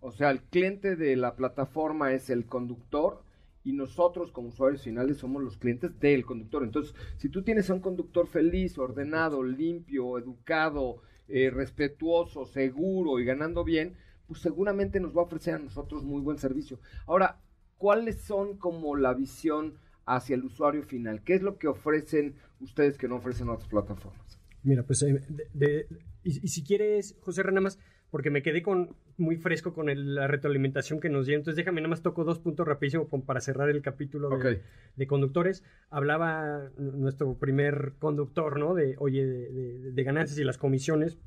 [0.00, 3.22] O sea, el cliente de la plataforma es el conductor
[3.64, 6.62] y nosotros como usuarios finales somos los clientes del conductor.
[6.64, 13.24] Entonces, si tú tienes a un conductor feliz, ordenado, limpio, educado, eh, respetuoso, seguro y
[13.24, 13.94] ganando bien,
[14.26, 16.80] pues seguramente nos va a ofrecer a nosotros muy buen servicio.
[17.06, 17.40] Ahora,
[17.78, 19.74] ¿cuáles son como la visión
[20.06, 21.22] hacia el usuario final?
[21.22, 24.40] ¿Qué es lo que ofrecen ustedes que no ofrecen otras plataformas?
[24.64, 25.86] Mira, pues, eh, de- de-
[26.24, 27.78] y, y si quieres, José, nada más,
[28.12, 31.80] porque me quedé con muy fresco con el- la retroalimentación que nos dio, entonces déjame
[31.80, 34.62] nada más toco dos puntos rapidísimo para cerrar el capítulo de, Ok.
[34.96, 35.64] de conductores.
[35.90, 38.74] Hablaba nuestro primer conductor, ¿no?
[38.74, 41.18] De, oye, de, de- de ganancias y las comisiones.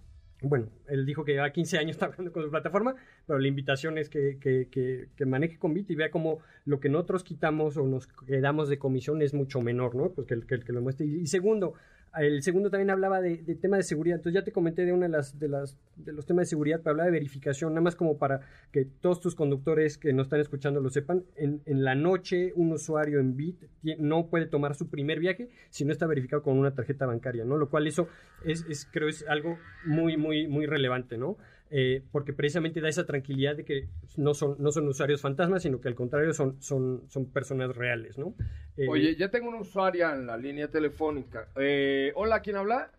[0.42, 2.94] Bueno, él dijo que lleva 15 años trabajando con su plataforma,
[3.26, 6.80] pero la invitación es que, que, que, que maneje con Bit y vea cómo lo
[6.80, 10.12] que nosotros quitamos o nos quedamos de comisión es mucho menor, ¿no?
[10.12, 11.08] Pues que el que, que lo muestre.
[11.08, 11.74] Y, y segundo,
[12.18, 14.18] el segundo también hablaba de, de tema de seguridad.
[14.18, 16.80] Entonces ya te comenté de una de las, de las de los temas de seguridad,
[16.80, 20.40] pero hablaba de verificación, nada más como para que todos tus conductores que no están
[20.40, 21.24] escuchando lo sepan.
[21.36, 23.64] En, la noche, un usuario en Bit
[23.98, 27.58] no puede tomar su primer viaje si no está verificado con una tarjeta bancaria, ¿no?
[27.58, 28.08] Lo cual eso
[28.44, 31.38] es, es creo es algo muy, muy, muy relevante, ¿no?
[31.72, 35.82] Eh, porque precisamente da esa tranquilidad de que no son, no son usuarios fantasmas, sino
[35.82, 37.02] que al contrario son, son
[37.34, 38.36] personas reales, ¿no?
[38.78, 41.48] Eh, Oye, ya tengo una usuaria en la línea telefónica.
[41.56, 42.92] Eh, hola, ¿quién habla?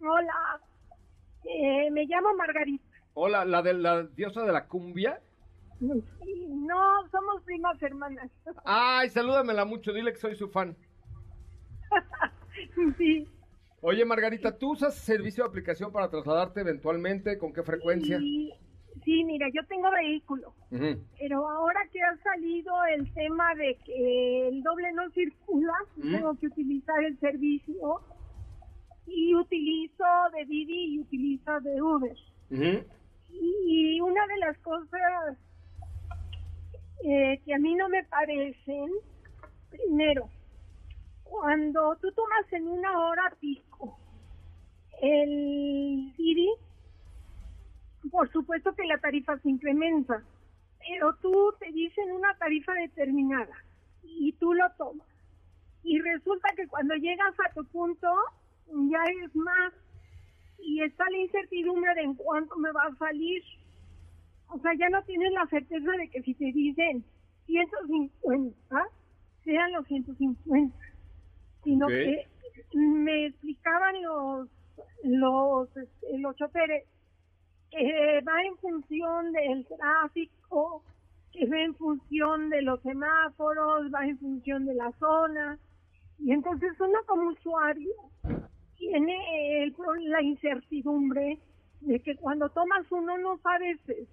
[0.00, 0.60] Hola,
[1.44, 2.84] eh, me llamo Margarita.
[3.14, 5.20] Hola, la de la diosa de la cumbia.
[5.80, 8.30] No, somos primas hermanas.
[8.64, 10.76] Ay, salúdamela mucho, dile que soy su fan.
[12.98, 13.26] Sí.
[13.80, 17.38] Oye, Margarita, ¿tú usas servicio de aplicación para trasladarte eventualmente?
[17.38, 18.18] ¿Con qué frecuencia?
[18.18, 18.52] Sí,
[19.04, 20.54] sí, mira, yo tengo vehículo,
[21.18, 26.46] pero ahora que ha salido el tema de que el doble no circula, tengo que
[26.46, 28.00] utilizar el servicio
[29.06, 32.16] y utilizo de Didi y utilizo de Uber.
[33.32, 35.36] Y una de las cosas
[37.04, 38.90] eh, que a mí no me parecen,
[39.70, 40.28] primero,
[41.24, 43.96] cuando tú tomas en una hora pico
[45.00, 46.50] el Didi,
[48.08, 50.22] por supuesto que la tarifa se incrementa,
[50.78, 53.54] pero tú te dicen una tarifa determinada
[54.02, 55.06] y tú lo tomas.
[55.82, 58.08] Y resulta que cuando llegas a tu punto
[58.68, 59.72] ya es más
[60.58, 63.42] y está la incertidumbre de en cuánto me va a salir.
[64.48, 67.04] O sea, ya no tienes la certeza de que si te dicen
[67.46, 68.86] 150,
[69.44, 70.76] sean los 150.
[71.64, 72.26] sino que
[72.72, 74.48] me explicaban los
[75.02, 76.84] los este, los choferes
[77.70, 80.82] que va en función del tráfico,
[81.32, 85.58] que va en función de los semáforos, va en función de la zona,
[86.18, 87.92] y entonces uno como usuario
[88.76, 89.74] tiene el
[90.08, 91.38] la incertidumbre
[91.80, 94.06] de que cuando tomas uno no sabes eh,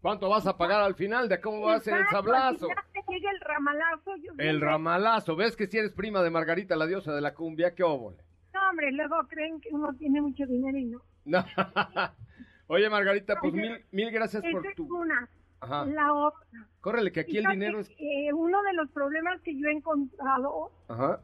[0.00, 1.28] ¿Cuánto vas a pagar al final?
[1.28, 2.66] ¿De cómo va a ser el sablazo?
[3.08, 4.16] llega el ramalazo.
[4.16, 5.36] yo El siempre- ramalazo.
[5.36, 7.74] ¿Ves que si eres prima de Margarita, la diosa de la cumbia?
[7.74, 8.16] ¿Qué óvole?
[8.52, 11.00] No, hombre, luego creen que uno tiene mucho dinero y no.
[11.24, 11.44] No.
[12.66, 14.96] Oye, Margarita, pues Oye, mil, mil gracias por Esa es tu...
[14.96, 15.28] una.
[15.60, 15.86] Ajá.
[15.86, 16.40] La otra.
[16.80, 17.88] Córrele, que aquí el dinero es...
[17.90, 21.20] que uno de los problemas que yo he encontrado, Ajá,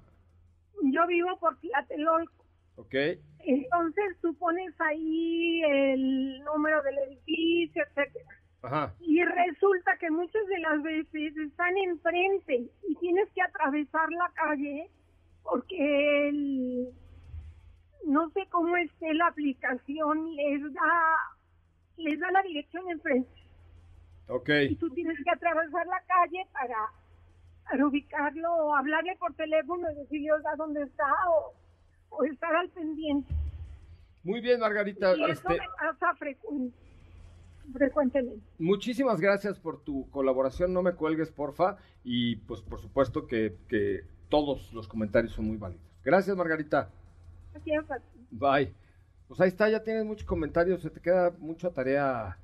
[0.83, 2.45] yo vivo por Tlatelolco,
[2.77, 2.95] ok.
[3.41, 8.31] entonces tú pones ahí el número del edificio, etcétera.
[8.63, 8.95] Ajá.
[9.01, 14.91] Y resulta que muchas de las veces están enfrente y tienes que atravesar la calle
[15.43, 16.89] porque el,
[18.09, 21.17] no sé cómo esté la aplicación, les da,
[21.97, 23.31] les da la dirección enfrente.
[24.29, 24.49] Ok.
[24.71, 26.77] Y tú tienes que atravesar la calle para,
[27.65, 31.55] para ubicarlo o hablarle por teléfono y decirle, oiga, dónde está o,
[32.11, 33.33] o estar al pendiente.
[34.25, 35.17] Muy bien, Margarita.
[35.17, 36.73] y eso Este, me pasa frecu-
[37.73, 38.43] frecuentemente.
[38.59, 40.73] muchísimas gracias por tu colaboración.
[40.75, 41.77] No me cuelgues, porfa.
[42.05, 45.85] Y pues por supuesto que, que todos los comentarios son muy válidos.
[46.05, 46.91] Gracias, Margarita.
[48.31, 48.73] Bye.
[49.29, 50.81] Pues ahí está, ya tienes muchos comentarios.
[50.83, 52.39] Se te queda mucha tarea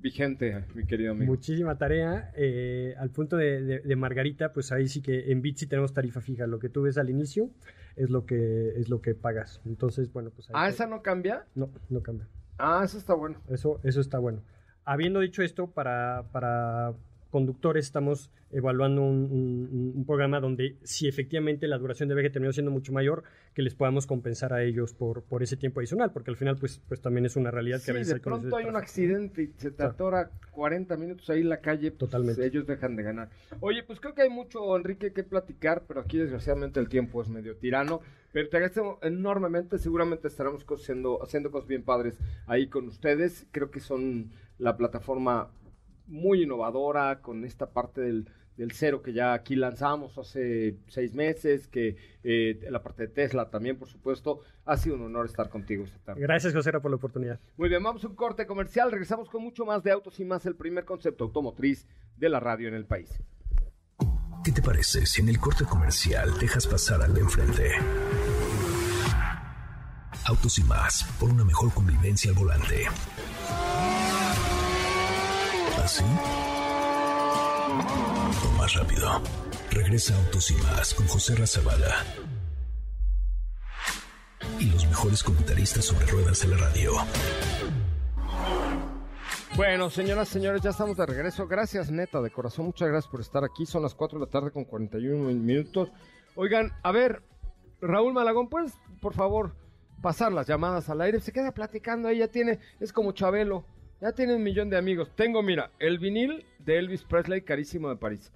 [0.00, 1.30] vigente, mi querido amigo.
[1.32, 2.30] Muchísima tarea.
[2.34, 5.92] eh, al punto de, de- de Margarita, pues ahí sí que en Bit sí tenemos
[5.92, 6.46] tarifa fija.
[6.46, 7.50] Lo que tú ves al inicio
[7.96, 9.60] es lo que es lo que pagas.
[9.66, 10.68] Entonces, bueno, pues ahí Ah.
[10.68, 11.44] ¿esa no cambia?
[11.54, 12.26] No, no cambia.
[12.58, 13.40] Ah, eso está bueno.
[13.48, 14.42] Eso, eso está bueno.
[14.84, 16.92] Habiendo dicho esto, para, para
[17.38, 22.52] conductores estamos evaluando un, un- un programa donde si efectivamente la duración de viaje terminó
[22.52, 26.30] siendo mucho mayor, que les podamos compensar a ellos por, por ese tiempo adicional, porque
[26.30, 28.56] al final pues, pues también es una realidad que Sí, a veces de hay pronto
[28.56, 31.90] hay un accidente y se te atora 40 minutos ahí en la calle.
[31.90, 32.46] pues, Totalmente.
[32.46, 33.28] ellos dejan de ganar.
[33.58, 37.28] Oye, pues creo que hay mucho, Enrique, que platicar, pero aquí desgraciadamente el tiempo es
[37.28, 38.00] medio tirano.
[38.32, 39.78] Pero te agradezco enormemente.
[39.78, 42.16] Seguramente estaremos haciendo, haciendo cosas bien padres
[42.46, 43.46] ahí con ustedes.
[43.52, 45.50] Creo que son la plataforma
[46.06, 51.66] muy innovadora con esta parte del, del cero que ya aquí lanzamos hace seis meses,
[51.66, 54.40] que eh, la parte de Tesla también, por supuesto.
[54.64, 56.20] Ha sido un honor estar contigo esta tarde.
[56.20, 57.40] Gracias, José, por la oportunidad.
[57.56, 58.90] Muy bien, vamos a un corte comercial.
[58.90, 61.86] Regresamos con mucho más de autos y más el primer concepto automotriz
[62.16, 63.22] de la radio en el país.
[64.44, 67.70] ¿Qué te parece si en el corte comercial dejas pasar al de enfrente?
[70.26, 72.84] Autos y más, por una mejor convivencia al volante.
[75.84, 76.02] ¿Así?
[78.42, 79.20] O más rápido.
[79.70, 82.02] Regresa Autos y más con José Razabala.
[84.58, 86.92] Y los mejores comentaristas sobre ruedas de la radio.
[89.56, 91.46] Bueno, señoras, señores, ya estamos de regreso.
[91.46, 92.64] Gracias, neta, de corazón.
[92.64, 93.66] Muchas gracias por estar aquí.
[93.66, 95.90] Son las 4 de la tarde con 41 minutos.
[96.34, 97.22] Oigan, a ver,
[97.82, 99.54] Raúl Malagón, ¿puedes, por favor,
[100.00, 101.20] pasar las llamadas al aire?
[101.20, 103.66] Se queda platicando ya tiene, es como Chabelo.
[104.04, 105.10] Ya tiene un millón de amigos.
[105.16, 108.30] Tengo, mira, el vinil de Elvis Presley, carísimo de París,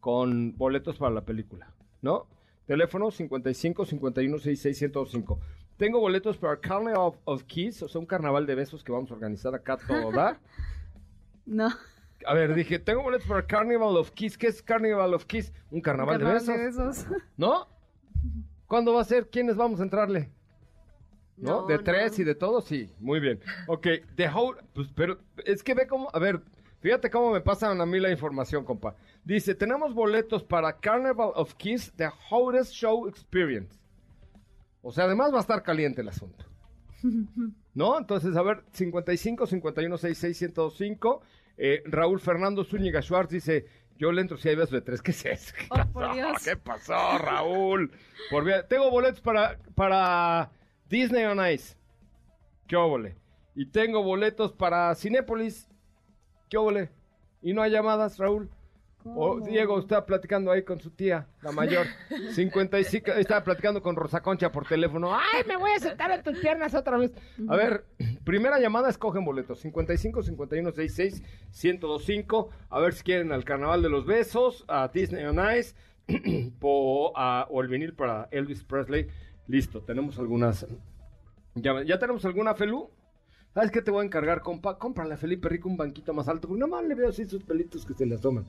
[0.00, 2.26] con boletos para la película, ¿no?
[2.66, 5.38] Teléfono 55 51 66 105.
[5.76, 9.12] Tengo boletos para Carnival of, of Kiss, o sea, un carnaval de besos que vamos
[9.12, 10.40] a organizar acá todo dar.
[11.46, 11.68] No.
[12.26, 14.36] A ver, dije, tengo boletos para Carnival of Kiss.
[14.36, 15.52] ¿Qué es Carnival of Kiss?
[15.70, 16.48] Un carnaval, de besos.
[16.48, 17.06] besos.
[17.36, 17.68] ¿No?
[18.66, 19.30] ¿Cuándo va a ser?
[19.30, 20.32] ¿Quiénes vamos a entrarle?
[21.36, 21.62] ¿No?
[21.62, 21.82] No, ¿De no.
[21.84, 22.60] tres y de todo?
[22.60, 23.40] Sí, muy bien.
[23.66, 24.60] Ok, The Whole...
[24.74, 26.08] Pues, pero es que ve cómo...
[26.12, 26.40] A ver,
[26.80, 28.94] fíjate cómo me pasan a mí la información, compa.
[29.24, 33.78] Dice, tenemos boletos para Carnival of Kiss, The Hottest Show Experience.
[34.82, 36.44] O sea, además va a estar caliente el asunto.
[37.74, 37.98] ¿No?
[37.98, 41.22] Entonces, a ver, 55 51 66 105.
[41.56, 43.66] Eh, Raúl Fernando Zúñiga Schwartz dice:
[43.96, 45.00] Yo le entro si hay besos de tres.
[45.02, 45.54] ¿Qué es eso?
[45.56, 45.92] ¿Qué Oh, pasó?
[45.92, 46.44] por Dios.
[46.44, 47.92] ¿Qué pasó, Raúl?
[48.30, 50.50] Por Tengo boletos para, para
[50.92, 51.74] Disney on Ice.
[52.68, 53.16] ¿Qué óvole?
[53.54, 55.66] Y tengo boletos para Cinépolis.
[56.50, 56.90] ¿Qué óvole?
[57.40, 58.50] Y no hay llamadas, Raúl.
[59.04, 61.86] O Diego está platicando ahí con su tía, la mayor.
[62.34, 65.14] 55, estaba platicando con Rosa Concha por teléfono.
[65.14, 67.10] ¡Ay, me voy a sentar en tus piernas otra vez!
[67.48, 67.86] A ver,
[68.24, 69.60] primera llamada, escogen boletos.
[69.60, 71.22] 55 51 66
[71.64, 72.50] 1025.
[72.68, 75.74] A ver si quieren al Carnaval de los Besos, a Disney on Ice,
[76.60, 79.08] po- a- o el vinil para Elvis Presley.
[79.52, 80.66] Listo, tenemos algunas.
[81.54, 82.88] ¿Ya, ya tenemos alguna, Felú?
[83.52, 84.78] ¿Sabes qué te voy a encargar, compa?
[84.78, 87.84] Cómprale a Felipe Rico un banquito más alto, porque nomás le veo así sus pelitos
[87.84, 88.46] que se le asoman.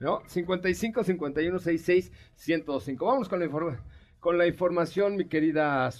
[0.00, 0.22] ¿No?
[0.26, 2.10] 55 51 66
[2.46, 3.04] 1025.
[3.04, 3.82] Vamos con la, informa-
[4.18, 5.90] con la información, mi querida.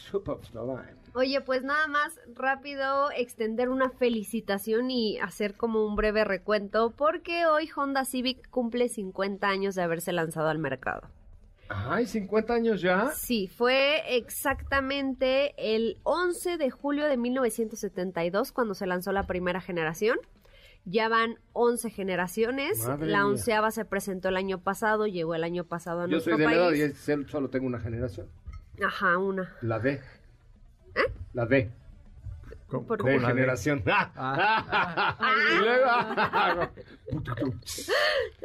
[1.12, 7.44] Oye, pues nada más rápido extender una felicitación y hacer como un breve recuento porque
[7.44, 11.10] hoy Honda Civic cumple 50 años de haberse lanzado al mercado.
[11.68, 13.10] Ay, 50 años ya.
[13.12, 20.18] Sí, fue exactamente el 11 de julio de 1972 cuando se lanzó la primera generación.
[20.84, 22.86] Ya van 11 generaciones.
[22.86, 23.26] Madre la mía.
[23.26, 26.46] onceava se presentó el año pasado, llegó el año pasado a Yo nuestro soy de
[26.46, 28.28] la edad y solo tengo una generación.
[28.84, 29.52] Ajá, una.
[29.62, 30.00] La D.
[31.32, 31.70] La D.
[32.68, 33.24] ¿Por de qué?
[33.24, 33.84] generación.
[33.86, 35.86] y luego.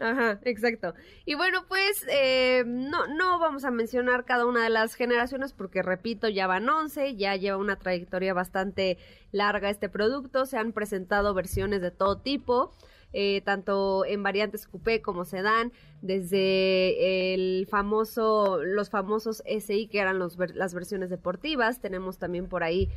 [0.01, 0.93] Ajá, exacto.
[1.25, 5.81] Y bueno, pues eh, no, no vamos a mencionar cada una de las generaciones porque,
[5.81, 8.97] repito, ya van 11, ya lleva una trayectoria bastante
[9.31, 12.71] larga este producto, se han presentado versiones de todo tipo.
[13.13, 20.17] eh, tanto en variantes coupé como sedán, desde el famoso, los famosos SI que eran
[20.17, 22.89] los las versiones deportivas, tenemos también por ahí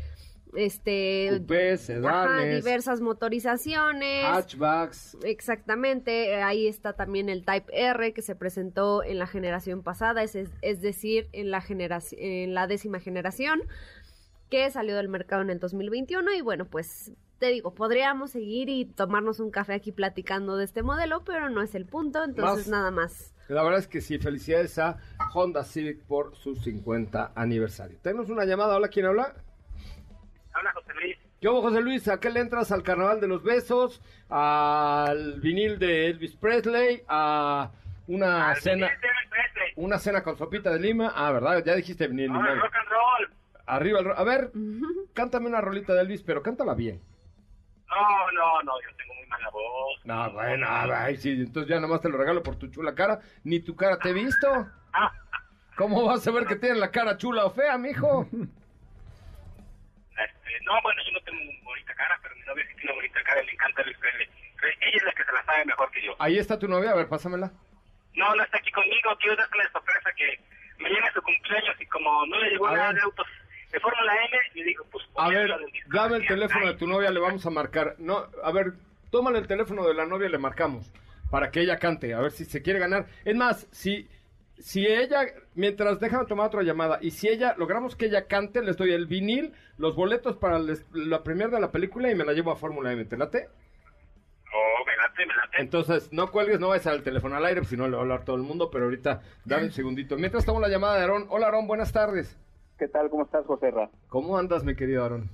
[0.56, 5.16] este Coupés, ajá, diversas motorizaciones, hatchbacks.
[5.24, 10.22] Exactamente, eh, ahí está también el Type R que se presentó en la generación pasada,
[10.22, 13.62] es, es- decir, en la, generaci- en la décima generación,
[14.50, 18.84] que salió del mercado en el 2021 y bueno, pues te digo, podríamos seguir y
[18.84, 22.68] tomarnos un café aquí platicando de este modelo, pero no es el punto, entonces Más-
[22.68, 23.30] nada más.
[23.48, 24.98] La verdad es que sí, felicidades a
[25.34, 27.98] Honda Civic por su 50 aniversario.
[28.00, 29.34] Tenemos una llamada, hola, ¿quién habla?
[30.54, 31.16] Habla José Luis.
[31.40, 34.00] Yo, José Luis, ¿a qué le entras al Carnaval de los Besos?
[34.30, 37.02] ¿Al vinil de Elvis Presley?
[37.08, 37.70] ¿A
[38.06, 38.90] una cena
[39.76, 41.12] una cena con sopita de lima?
[41.14, 41.62] Ah, ¿verdad?
[41.64, 42.32] Ya dijiste vinil.
[42.32, 42.54] ni madre.
[42.60, 43.30] rock and roll.
[43.66, 44.50] Arriba el ro- A ver,
[45.12, 47.00] cántame una rolita de Elvis, pero cántala bien.
[47.88, 50.00] No, no, no, yo tengo muy mala voz.
[50.04, 53.20] No, bueno, ay, sí, entonces ya nomás te lo regalo por tu chula cara.
[53.42, 54.48] Ni tu cara te he visto.
[55.76, 58.28] ¿Cómo vas a ver que tienes la cara chula o fea, mijo?
[60.64, 63.46] No, bueno, yo no tengo bonita cara, pero mi novia sí tiene bonita cara y
[63.46, 64.28] le encanta el Presley.
[64.80, 66.16] Ella es la que se la sabe mejor que yo.
[66.18, 67.52] Ahí está tu novia, a ver, pásamela.
[68.14, 70.40] No, no está aquí conmigo, quiero darle la sorpresa que
[70.78, 73.26] mañana es su cumpleaños y como no le llegó A nada de autos
[73.72, 75.50] de Fórmula M, le digo, pues A ver,
[75.88, 77.96] dame el teléfono de tu novia, le vamos a marcar.
[77.98, 78.74] No, a ver,
[79.10, 80.92] tómale el teléfono de la novia y le marcamos
[81.30, 83.06] para que ella cante, a ver si se quiere ganar.
[83.24, 84.08] Es más, si
[84.58, 85.22] si ella,
[85.54, 89.06] mientras déjame tomar otra llamada, y si ella, logramos que ella cante, les doy el
[89.06, 92.56] vinil, los boletos para les- la premier de la película y me la llevo a
[92.56, 93.48] Fórmula M, ¿te late?
[94.56, 95.56] Oh, me late, me late.
[95.60, 98.02] Entonces, no cuelgues, no vayas al teléfono al aire, porque si no le va a
[98.02, 100.16] hablar todo el mundo, pero ahorita dame un segundito.
[100.16, 101.26] Mientras estamos la llamada de Aarón.
[101.30, 102.38] Hola, Aarón, buenas tardes.
[102.78, 103.10] ¿Qué tal?
[103.10, 103.90] ¿Cómo estás, José Ra?
[104.08, 105.28] ¿Cómo andas, mi querido Aarón?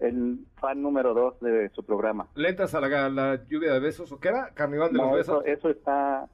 [0.00, 2.26] El fan número dos de su programa.
[2.34, 4.50] ¿Le entras a la, la lluvia de besos o qué era?
[4.54, 5.58] ¿Carnival de No, los eso, besos?
[5.58, 6.26] eso está,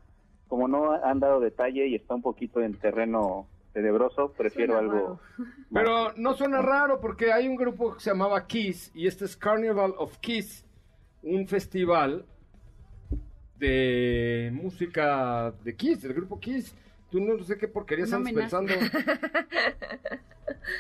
[0.51, 5.21] como no han dado detalle y está un poquito en terreno tenebroso, prefiero algo...
[5.73, 9.37] Pero no suena raro porque hay un grupo que se llamaba Kiss y este es
[9.37, 10.67] Carnival of Kiss,
[11.23, 12.25] un festival
[13.59, 16.75] de música de Kiss, del grupo Kiss.
[17.13, 18.75] Tú no sé qué porquería estás pensando.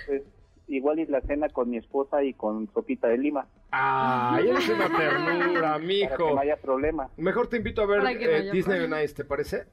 [0.07, 0.23] Pues,
[0.71, 3.47] igual y la cena con mi esposa y con sopita de lima.
[3.71, 6.35] Ay, eres una ternura, Para que mijo.
[6.35, 7.09] no haya problema.
[7.17, 8.95] Mejor te invito a ver no eh, Disney on.
[9.03, 9.67] Ice, ¿te parece?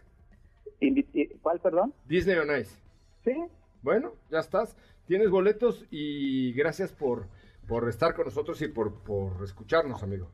[0.82, 1.94] Invi- ¿Cuál, perdón?
[2.06, 2.76] Disney on Ice.
[3.24, 3.34] Sí.
[3.82, 4.76] Bueno, ya estás.
[5.08, 7.28] Tienes boletos y gracias por,
[7.68, 10.28] por estar con nosotros y por, por escucharnos, amigo.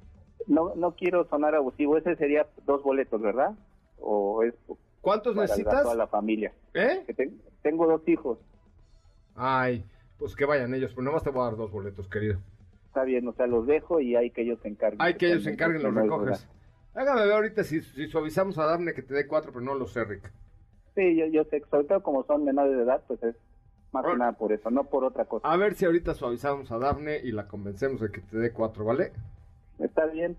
[0.48, 3.52] No, no quiero sonar abusivo, ese sería dos boletos, ¿verdad?
[4.00, 4.54] ¿O es
[5.00, 5.84] ¿Cuántos para necesitas?
[5.84, 6.52] toda la familia?
[6.74, 7.06] ¿Eh?
[7.62, 8.38] Tengo dos hijos,
[9.36, 9.86] Ay,
[10.18, 12.40] pues que vayan ellos, pero nomás te voy a dar dos boletos, querido.
[12.86, 15.02] está bien, o sea, los dejo y hay que ellos se encarguen.
[15.02, 16.48] Hay que ellos se encarguen, los recoges.
[16.94, 19.88] Hágame ver ahorita si, si suavizamos a Daphne que te dé cuatro, pero no lo
[19.88, 20.32] sé, Rick.
[20.96, 23.36] Sí, yo, yo sé, sobre todo como son menores de edad, pues es
[23.92, 25.48] más que nada por eso, no por otra cosa.
[25.48, 28.86] A ver si ahorita suavizamos a Daphne y la convencemos de que te dé cuatro,
[28.86, 29.12] ¿vale?
[29.80, 30.38] Está bien.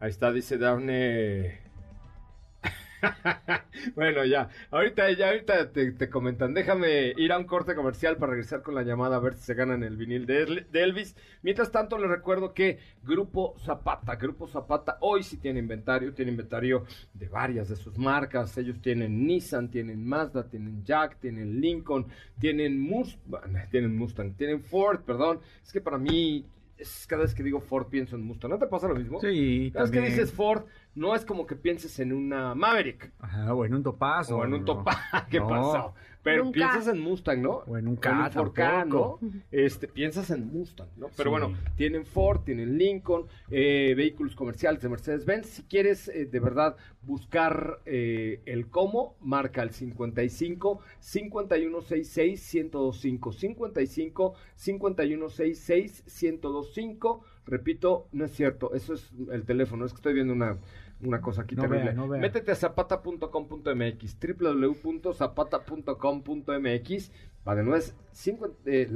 [0.00, 1.60] Ahí está, dice Daphne.
[3.94, 4.48] bueno, ya.
[4.70, 6.54] Ahorita, ya ahorita te, te comentan.
[6.54, 9.54] Déjame ir a un corte comercial para regresar con la llamada a ver si se
[9.54, 11.16] ganan el vinil de, El- de Elvis.
[11.42, 16.84] Mientras tanto, les recuerdo que Grupo Zapata, Grupo Zapata hoy sí tiene inventario, tiene inventario
[17.14, 18.56] de varias de sus marcas.
[18.58, 22.06] Ellos tienen Nissan, tienen Mazda, tienen Jack, tienen Lincoln,
[22.38, 25.40] tienen Mustang, tienen Mustang, tienen Ford, perdón.
[25.64, 26.46] Es que para mí
[27.08, 28.50] cada vez que digo Ford pienso en Mustang.
[28.52, 29.20] ¿No te pasa lo mismo?
[29.20, 30.04] Sí, Cada vez que también.
[30.16, 30.62] dices Ford,
[30.94, 33.12] no es como que pienses en una Maverick.
[33.20, 34.38] Ajá, o en un topazo.
[34.38, 34.64] O en un no.
[34.66, 34.96] Topaz.
[35.30, 35.48] ¿Qué No.
[35.48, 35.94] pasó?
[36.20, 36.54] Pero Nunca.
[36.58, 37.50] piensas en Mustang, ¿no?
[37.66, 39.18] O en un O K, en un Ford Ka, ¿no?
[39.18, 39.20] tampoco.
[39.52, 41.06] Este, piensas en Mustang, ¿no?
[41.16, 41.30] Pero Sí.
[41.30, 45.46] bueno, tienen Ford, tienen Lincoln, eh, vehículos comerciales de Mercedes-Benz.
[45.46, 54.34] Si quieres eh, de verdad buscar eh, el cómo, marca el 55 5166 1025 55
[54.56, 57.24] 5166 1025.
[57.48, 60.56] Repito, no es cierto, eso es el teléfono, es que estoy viendo una,
[61.02, 61.84] una cosa aquí No terrible.
[61.86, 62.20] vea, no vea.
[62.20, 67.10] Métete a zapata.com.mx, www.zapata.com.mx,
[67.44, 68.88] para no es 50, eh,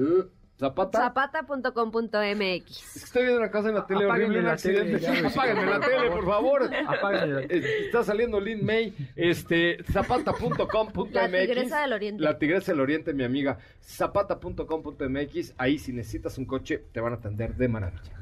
[0.58, 0.98] Zapata.
[0.98, 2.14] Zapata.com.mx.
[2.14, 5.26] Es que estoy viendo una cosa en la tele Apáguenle horrible, un la tele, accidente.
[5.26, 6.12] Apáguenme la por tele, favor.
[6.12, 6.70] por favor.
[6.86, 11.12] Apáguenle la Eh, Está saliendo Lin May, este, zapata.com.mx.
[11.12, 12.22] La tigresa del oriente.
[12.22, 13.58] La tigresa del oriente, mi amiga.
[13.80, 15.54] Zapata.com.mx.
[15.56, 18.21] Ahí, si necesitas un coche, te van a atender de maravilla.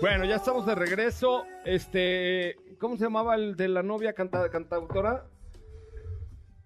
[0.00, 1.44] Bueno, ya estamos de regreso.
[1.66, 5.26] Este, ¿cómo se llamaba el de la novia canta, cantautora?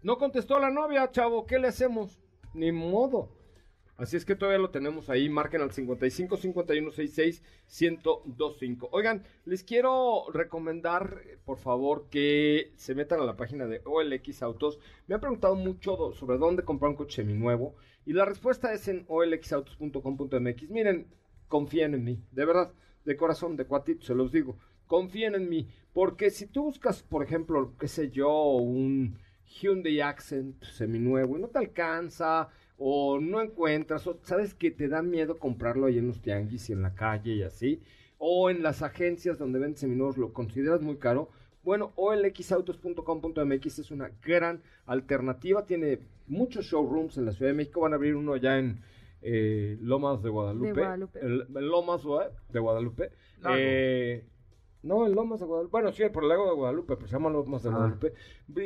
[0.02, 1.44] No contestó la novia, chavo.
[1.44, 2.20] ¿Qué le hacemos?
[2.54, 3.36] Ni modo.
[3.96, 5.28] Así es que todavía lo tenemos ahí.
[5.28, 7.42] Marquen al 55 51 66
[7.80, 8.88] 1025.
[8.92, 14.78] Oigan, les quiero recomendar, por favor, que se metan a la página de OLX Autos.
[15.08, 17.74] Me han preguntado mucho sobre dónde comprar un coche seminuevo.
[18.06, 20.70] Y la respuesta es en olxautos.com.mx.
[20.70, 21.08] Miren,
[21.48, 22.72] confíen en mí, de verdad,
[23.04, 24.56] de corazón, de cuatito, se los digo.
[24.86, 30.62] Confíen en mí, porque si tú buscas, por ejemplo, qué sé yo, un Hyundai Accent
[30.62, 35.86] seminuevo y no te alcanza o no encuentras, o sabes que te da miedo comprarlo
[35.86, 37.80] ahí en los tianguis y en la calle y así,
[38.18, 41.30] o en las agencias donde venden seminuevos lo consideras muy caro,
[41.62, 47.92] bueno, olxautos.com.mx es una gran alternativa, tiene muchos showrooms en la Ciudad de México, van
[47.92, 48.80] a abrir uno ya en
[49.26, 51.18] eh, Lomas de Guadalupe, De Guadalupe.
[51.20, 52.02] El, el Lomas
[52.52, 53.10] de Guadalupe,
[53.40, 53.56] Lago.
[53.58, 54.24] Eh,
[54.82, 55.70] no, el Lomas de Guadalupe.
[55.72, 57.72] Bueno, sí, por el lago de Guadalupe, pero se llama Lomas de Ah.
[57.72, 58.12] Guadalupe.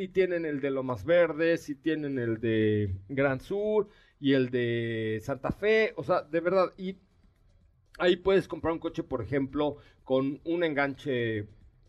[0.01, 3.89] Y tienen el de Lomas Verdes, y tienen el de Gran Sur,
[4.19, 5.93] y el de Santa Fe.
[5.97, 6.73] O sea, de verdad.
[6.77, 6.99] Y
[7.99, 11.47] ahí puedes comprar un coche, por ejemplo, con un enganche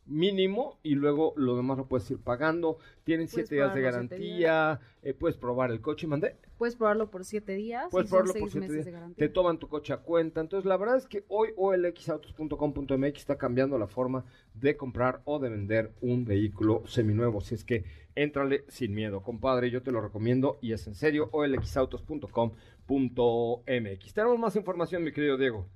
[0.10, 2.78] mínimo y luego lo demás lo puedes ir pagando.
[3.04, 6.36] Tienen Puedes siete días de garantía, eh, puedes probar el coche, mandé.
[6.58, 8.86] Puedes probarlo por siete días Puedes y probarlo por días.
[8.86, 9.28] de garantía.
[9.28, 10.42] Te toman tu coche a cuenta.
[10.42, 15.50] Entonces, la verdad es que hoy olxautos.com.mx está cambiando la forma de comprar o de
[15.50, 17.40] vender un vehículo seminuevo.
[17.40, 17.86] Así es que
[18.16, 19.72] éntrale sin miedo, compadre.
[19.72, 21.30] Yo te lo recomiendo y es en serio.
[21.32, 24.14] olxautos.com.mx.
[24.14, 25.68] Tenemos más información, mi querido Diego.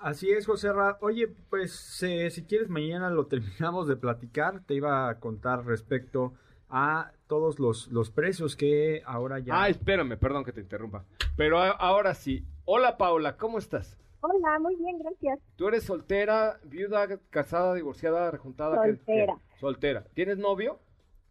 [0.00, 0.96] Así es, José Ra.
[1.02, 4.60] Oye, pues eh, si quieres mañana lo terminamos de platicar.
[4.64, 6.32] Te iba a contar respecto
[6.68, 9.62] a todos los, los precios que ahora ya...
[9.62, 11.04] Ah, espérame, perdón que te interrumpa.
[11.36, 12.44] Pero a- ahora sí.
[12.64, 13.98] Hola, Paola, ¿cómo estás?
[14.22, 15.38] Hola, muy bien, gracias.
[15.56, 18.80] ¿Tú eres soltera, viuda, casada, divorciada, rejuntada?
[18.82, 18.96] ¿Qué- qué?
[18.96, 19.38] Soltera.
[19.58, 20.04] Soltera.
[20.14, 20.78] ¿Tienes novio?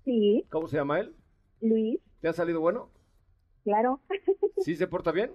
[0.06, 1.14] Sí, ¿Cómo se llama él?
[1.62, 2.90] Luis, ¿Te ha salido bueno?
[3.64, 4.00] claro,
[4.62, 5.32] ¿Sí se porta bien?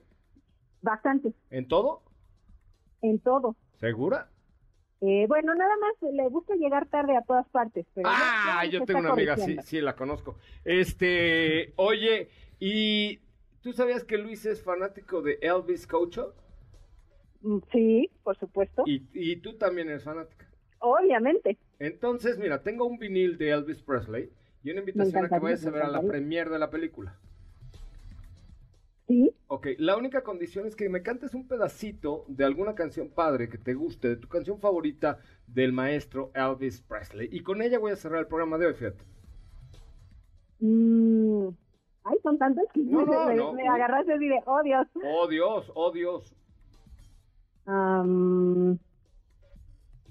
[0.82, 2.02] bastante, ¿En todo?
[3.04, 3.56] En todo.
[3.78, 4.28] ¿Segura?
[5.00, 7.86] Eh, bueno, nada más le gusta llegar tarde a todas partes.
[7.94, 10.38] Pero Ah, yo tengo una amiga, sí, sí, la conozco.
[10.64, 12.28] Este, oye,
[12.58, 13.18] ¿y
[13.60, 16.34] tú sabías que Luis es fanático de Elvis Cocho?
[17.42, 18.84] Mm, Sí, por supuesto.
[18.86, 20.48] Y, y tú también eres fanática.
[20.78, 21.58] Obviamente.
[21.78, 24.30] Entonces, mira, tengo un vinil de Elvis Presley
[24.62, 27.18] y una invitación a que vayas a ver a la premiere de la película.
[29.06, 29.30] Sí.
[29.48, 33.58] Ok, la única condición es que me cantes un pedacito de alguna canción padre que
[33.58, 37.28] te guste, de tu canción favorita del maestro Elvis Presley.
[37.30, 39.04] Y con ella voy a cerrar el programa de hoy, fíjate.
[40.60, 41.48] Mm,
[42.04, 43.52] ay, son tantas que No, no, me, no.
[43.52, 44.86] me agarraste así de, oh Dios.
[45.04, 46.34] Oh Dios, oh Dios.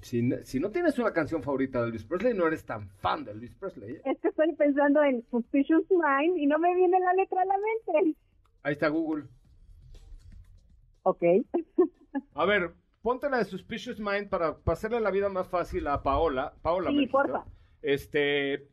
[0.01, 3.23] Si, n- si no tienes una canción favorita de Elvis Presley, no eres tan fan
[3.23, 3.93] de Elvis Presley.
[3.95, 4.01] ¿eh?
[4.05, 7.55] es que estoy pensando en Suspicious Mind y no me viene la letra a la
[7.57, 8.17] mente.
[8.63, 9.25] Ahí está Google.
[11.03, 11.23] Ok.
[12.33, 16.01] A ver, ponte la de Suspicious Mind para, para hacerle la vida más fácil a
[16.01, 16.53] Paola.
[16.61, 17.43] Paola, Sí, porfa.
[17.81, 18.69] Este,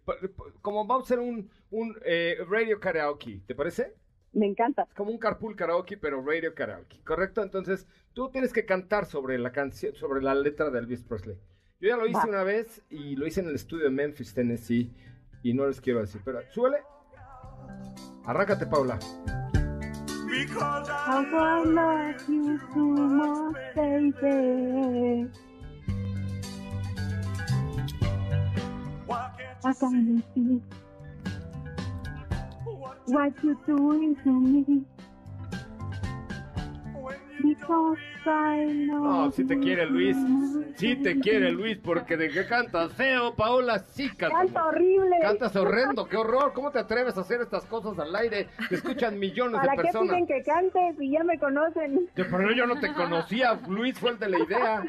[0.62, 3.94] como vamos a hacer un, un eh, radio karaoke, ¿te parece?
[4.32, 4.82] Me encanta.
[4.88, 7.42] Es como un carpool karaoke, pero radio karaoke, ¿correcto?
[7.42, 11.36] Entonces, tú tienes que cantar sobre la canción, sobre la letra de Elvis Presley.
[11.80, 12.26] Yo ya lo hice Va.
[12.28, 14.92] una vez y lo hice en el estudio de Memphis, Tennessee,
[15.42, 16.78] y no les quiero decir, pero súbele.
[18.26, 18.98] Arráncate, Paula.
[20.30, 25.28] Because I love you so much, baby.
[29.64, 30.62] I can't see
[33.06, 34.84] what you're doing to me.
[38.86, 40.16] No, si te quiere Luis,
[40.76, 44.40] si te quiere Luis, porque de que cantas feo, Paola, sí cantas.
[44.44, 45.16] Canta horrible.
[45.22, 48.48] Cantas horrendo, qué horror, ¿cómo te atreves a hacer estas cosas al aire?
[48.68, 50.14] Te escuchan millones ¿Para de qué personas.
[50.14, 52.08] piden que cante si ya me conocen?
[52.14, 54.82] Pero yo no te conocía, Luis fue el de la idea.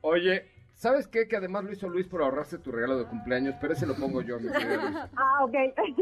[0.00, 0.46] Oye,
[0.78, 1.28] ¿sabes qué?
[1.28, 4.22] Que además lo hizo Luis por ahorrarse tu regalo de cumpleaños, pero ese lo pongo
[4.22, 4.96] yo, mi querida Luis.
[5.16, 5.54] Ah, ok.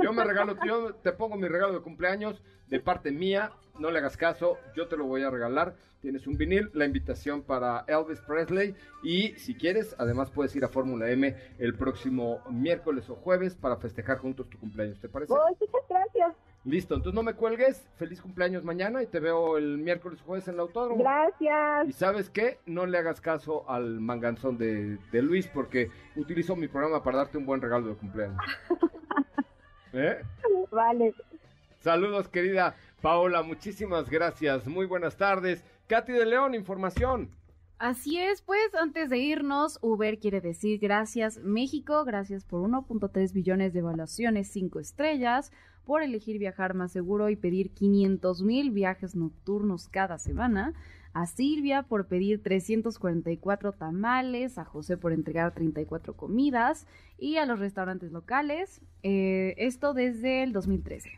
[0.03, 3.99] Yo me regalo, yo te pongo mi regalo de cumpleaños de parte mía, no le
[3.99, 5.75] hagas caso, yo te lo voy a regalar.
[6.01, 10.69] Tienes un vinil, la invitación para Elvis Presley y si quieres, además puedes ir a
[10.69, 15.33] Fórmula M el próximo miércoles o jueves para festejar juntos tu cumpleaños, ¿te parece?
[15.33, 16.35] Oh, muchas gracias.
[16.67, 20.49] Listo, entonces no me cuelgues, feliz cumpleaños mañana y te veo el miércoles o jueves
[20.49, 21.01] en el autódromo.
[21.01, 21.89] Gracias.
[21.89, 26.67] Y sabes qué, no le hagas caso al manganzón de, de Luis porque utilizó mi
[26.67, 28.37] programa para darte un buen regalo de cumpleaños.
[29.93, 30.21] ¿Eh?
[30.73, 31.15] Vale.
[31.79, 34.67] Saludos, querida Paola, muchísimas gracias.
[34.67, 35.63] Muy buenas tardes.
[35.87, 37.31] Katy de León, información.
[37.79, 43.75] Así es, pues antes de irnos, Uber quiere decir gracias México, gracias por 1.3 billones
[43.75, 45.53] de evaluaciones 5 estrellas,
[45.87, 50.75] por elegir viajar más seguro y pedir 500 mil viajes nocturnos cada semana,
[51.15, 56.87] a Silvia por pedir 344 tamales, a José por entregar 34 comidas
[57.19, 61.09] y a los restaurantes locales, eh, esto desde el 2013.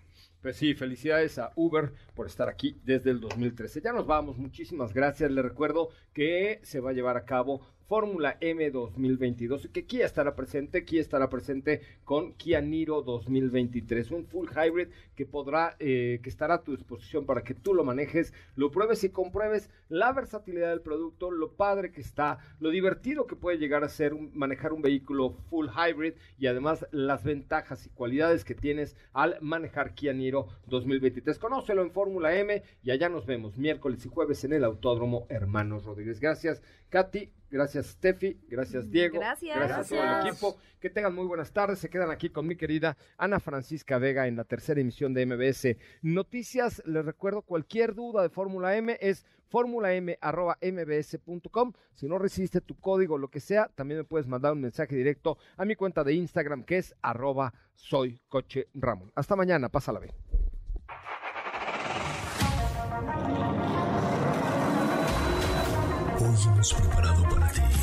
[0.42, 3.80] Pues sí, felicidades a Uber por estar aquí desde el 2013.
[3.80, 5.32] Ya nos vamos, muchísimas gracias.
[5.32, 10.04] Les recuerdo que se va a llevar a cabo Fórmula M 2022 y que Kia
[10.04, 16.20] estará presente, Kia estará presente con Kia Niro 2023, un full hybrid que podrá, eh,
[16.22, 20.12] que estará a tu disposición para que tú lo manejes, lo pruebes y compruebes la
[20.12, 24.74] versatilidad del producto, lo padre que está, lo divertido que puede llegar a ser manejar
[24.74, 30.12] un vehículo full hybrid y además las ventajas y cualidades que tienes al manejar Kia
[30.12, 31.38] Niro 2023.
[31.38, 35.86] Conócelo en Fórmula M y allá nos vemos miércoles y jueves en el Autódromo Hermanos
[35.86, 36.20] Rodríguez.
[36.20, 36.60] Gracias,
[36.90, 37.37] Katy.
[37.50, 38.38] Gracias, Steffi.
[38.48, 39.18] Gracias, Diego.
[39.18, 39.56] Gracias.
[39.56, 40.58] Gracias a todo el equipo.
[40.80, 41.78] Que tengan muy buenas tardes.
[41.78, 45.76] Se quedan aquí con mi querida Ana Francisca Vega en la tercera emisión de MBS
[46.02, 46.82] Noticias.
[46.86, 51.72] Les recuerdo, cualquier duda de Fórmula M es fórmula.m.mbs.com.
[51.94, 55.38] Si no recibiste tu código, lo que sea, también me puedes mandar un mensaje directo
[55.56, 59.10] a mi cuenta de Instagram que es arroba soy coche Ramón.
[59.14, 59.68] Hasta mañana.
[59.68, 60.14] Pásala bien.
[66.20, 67.37] Hoy hemos preparado para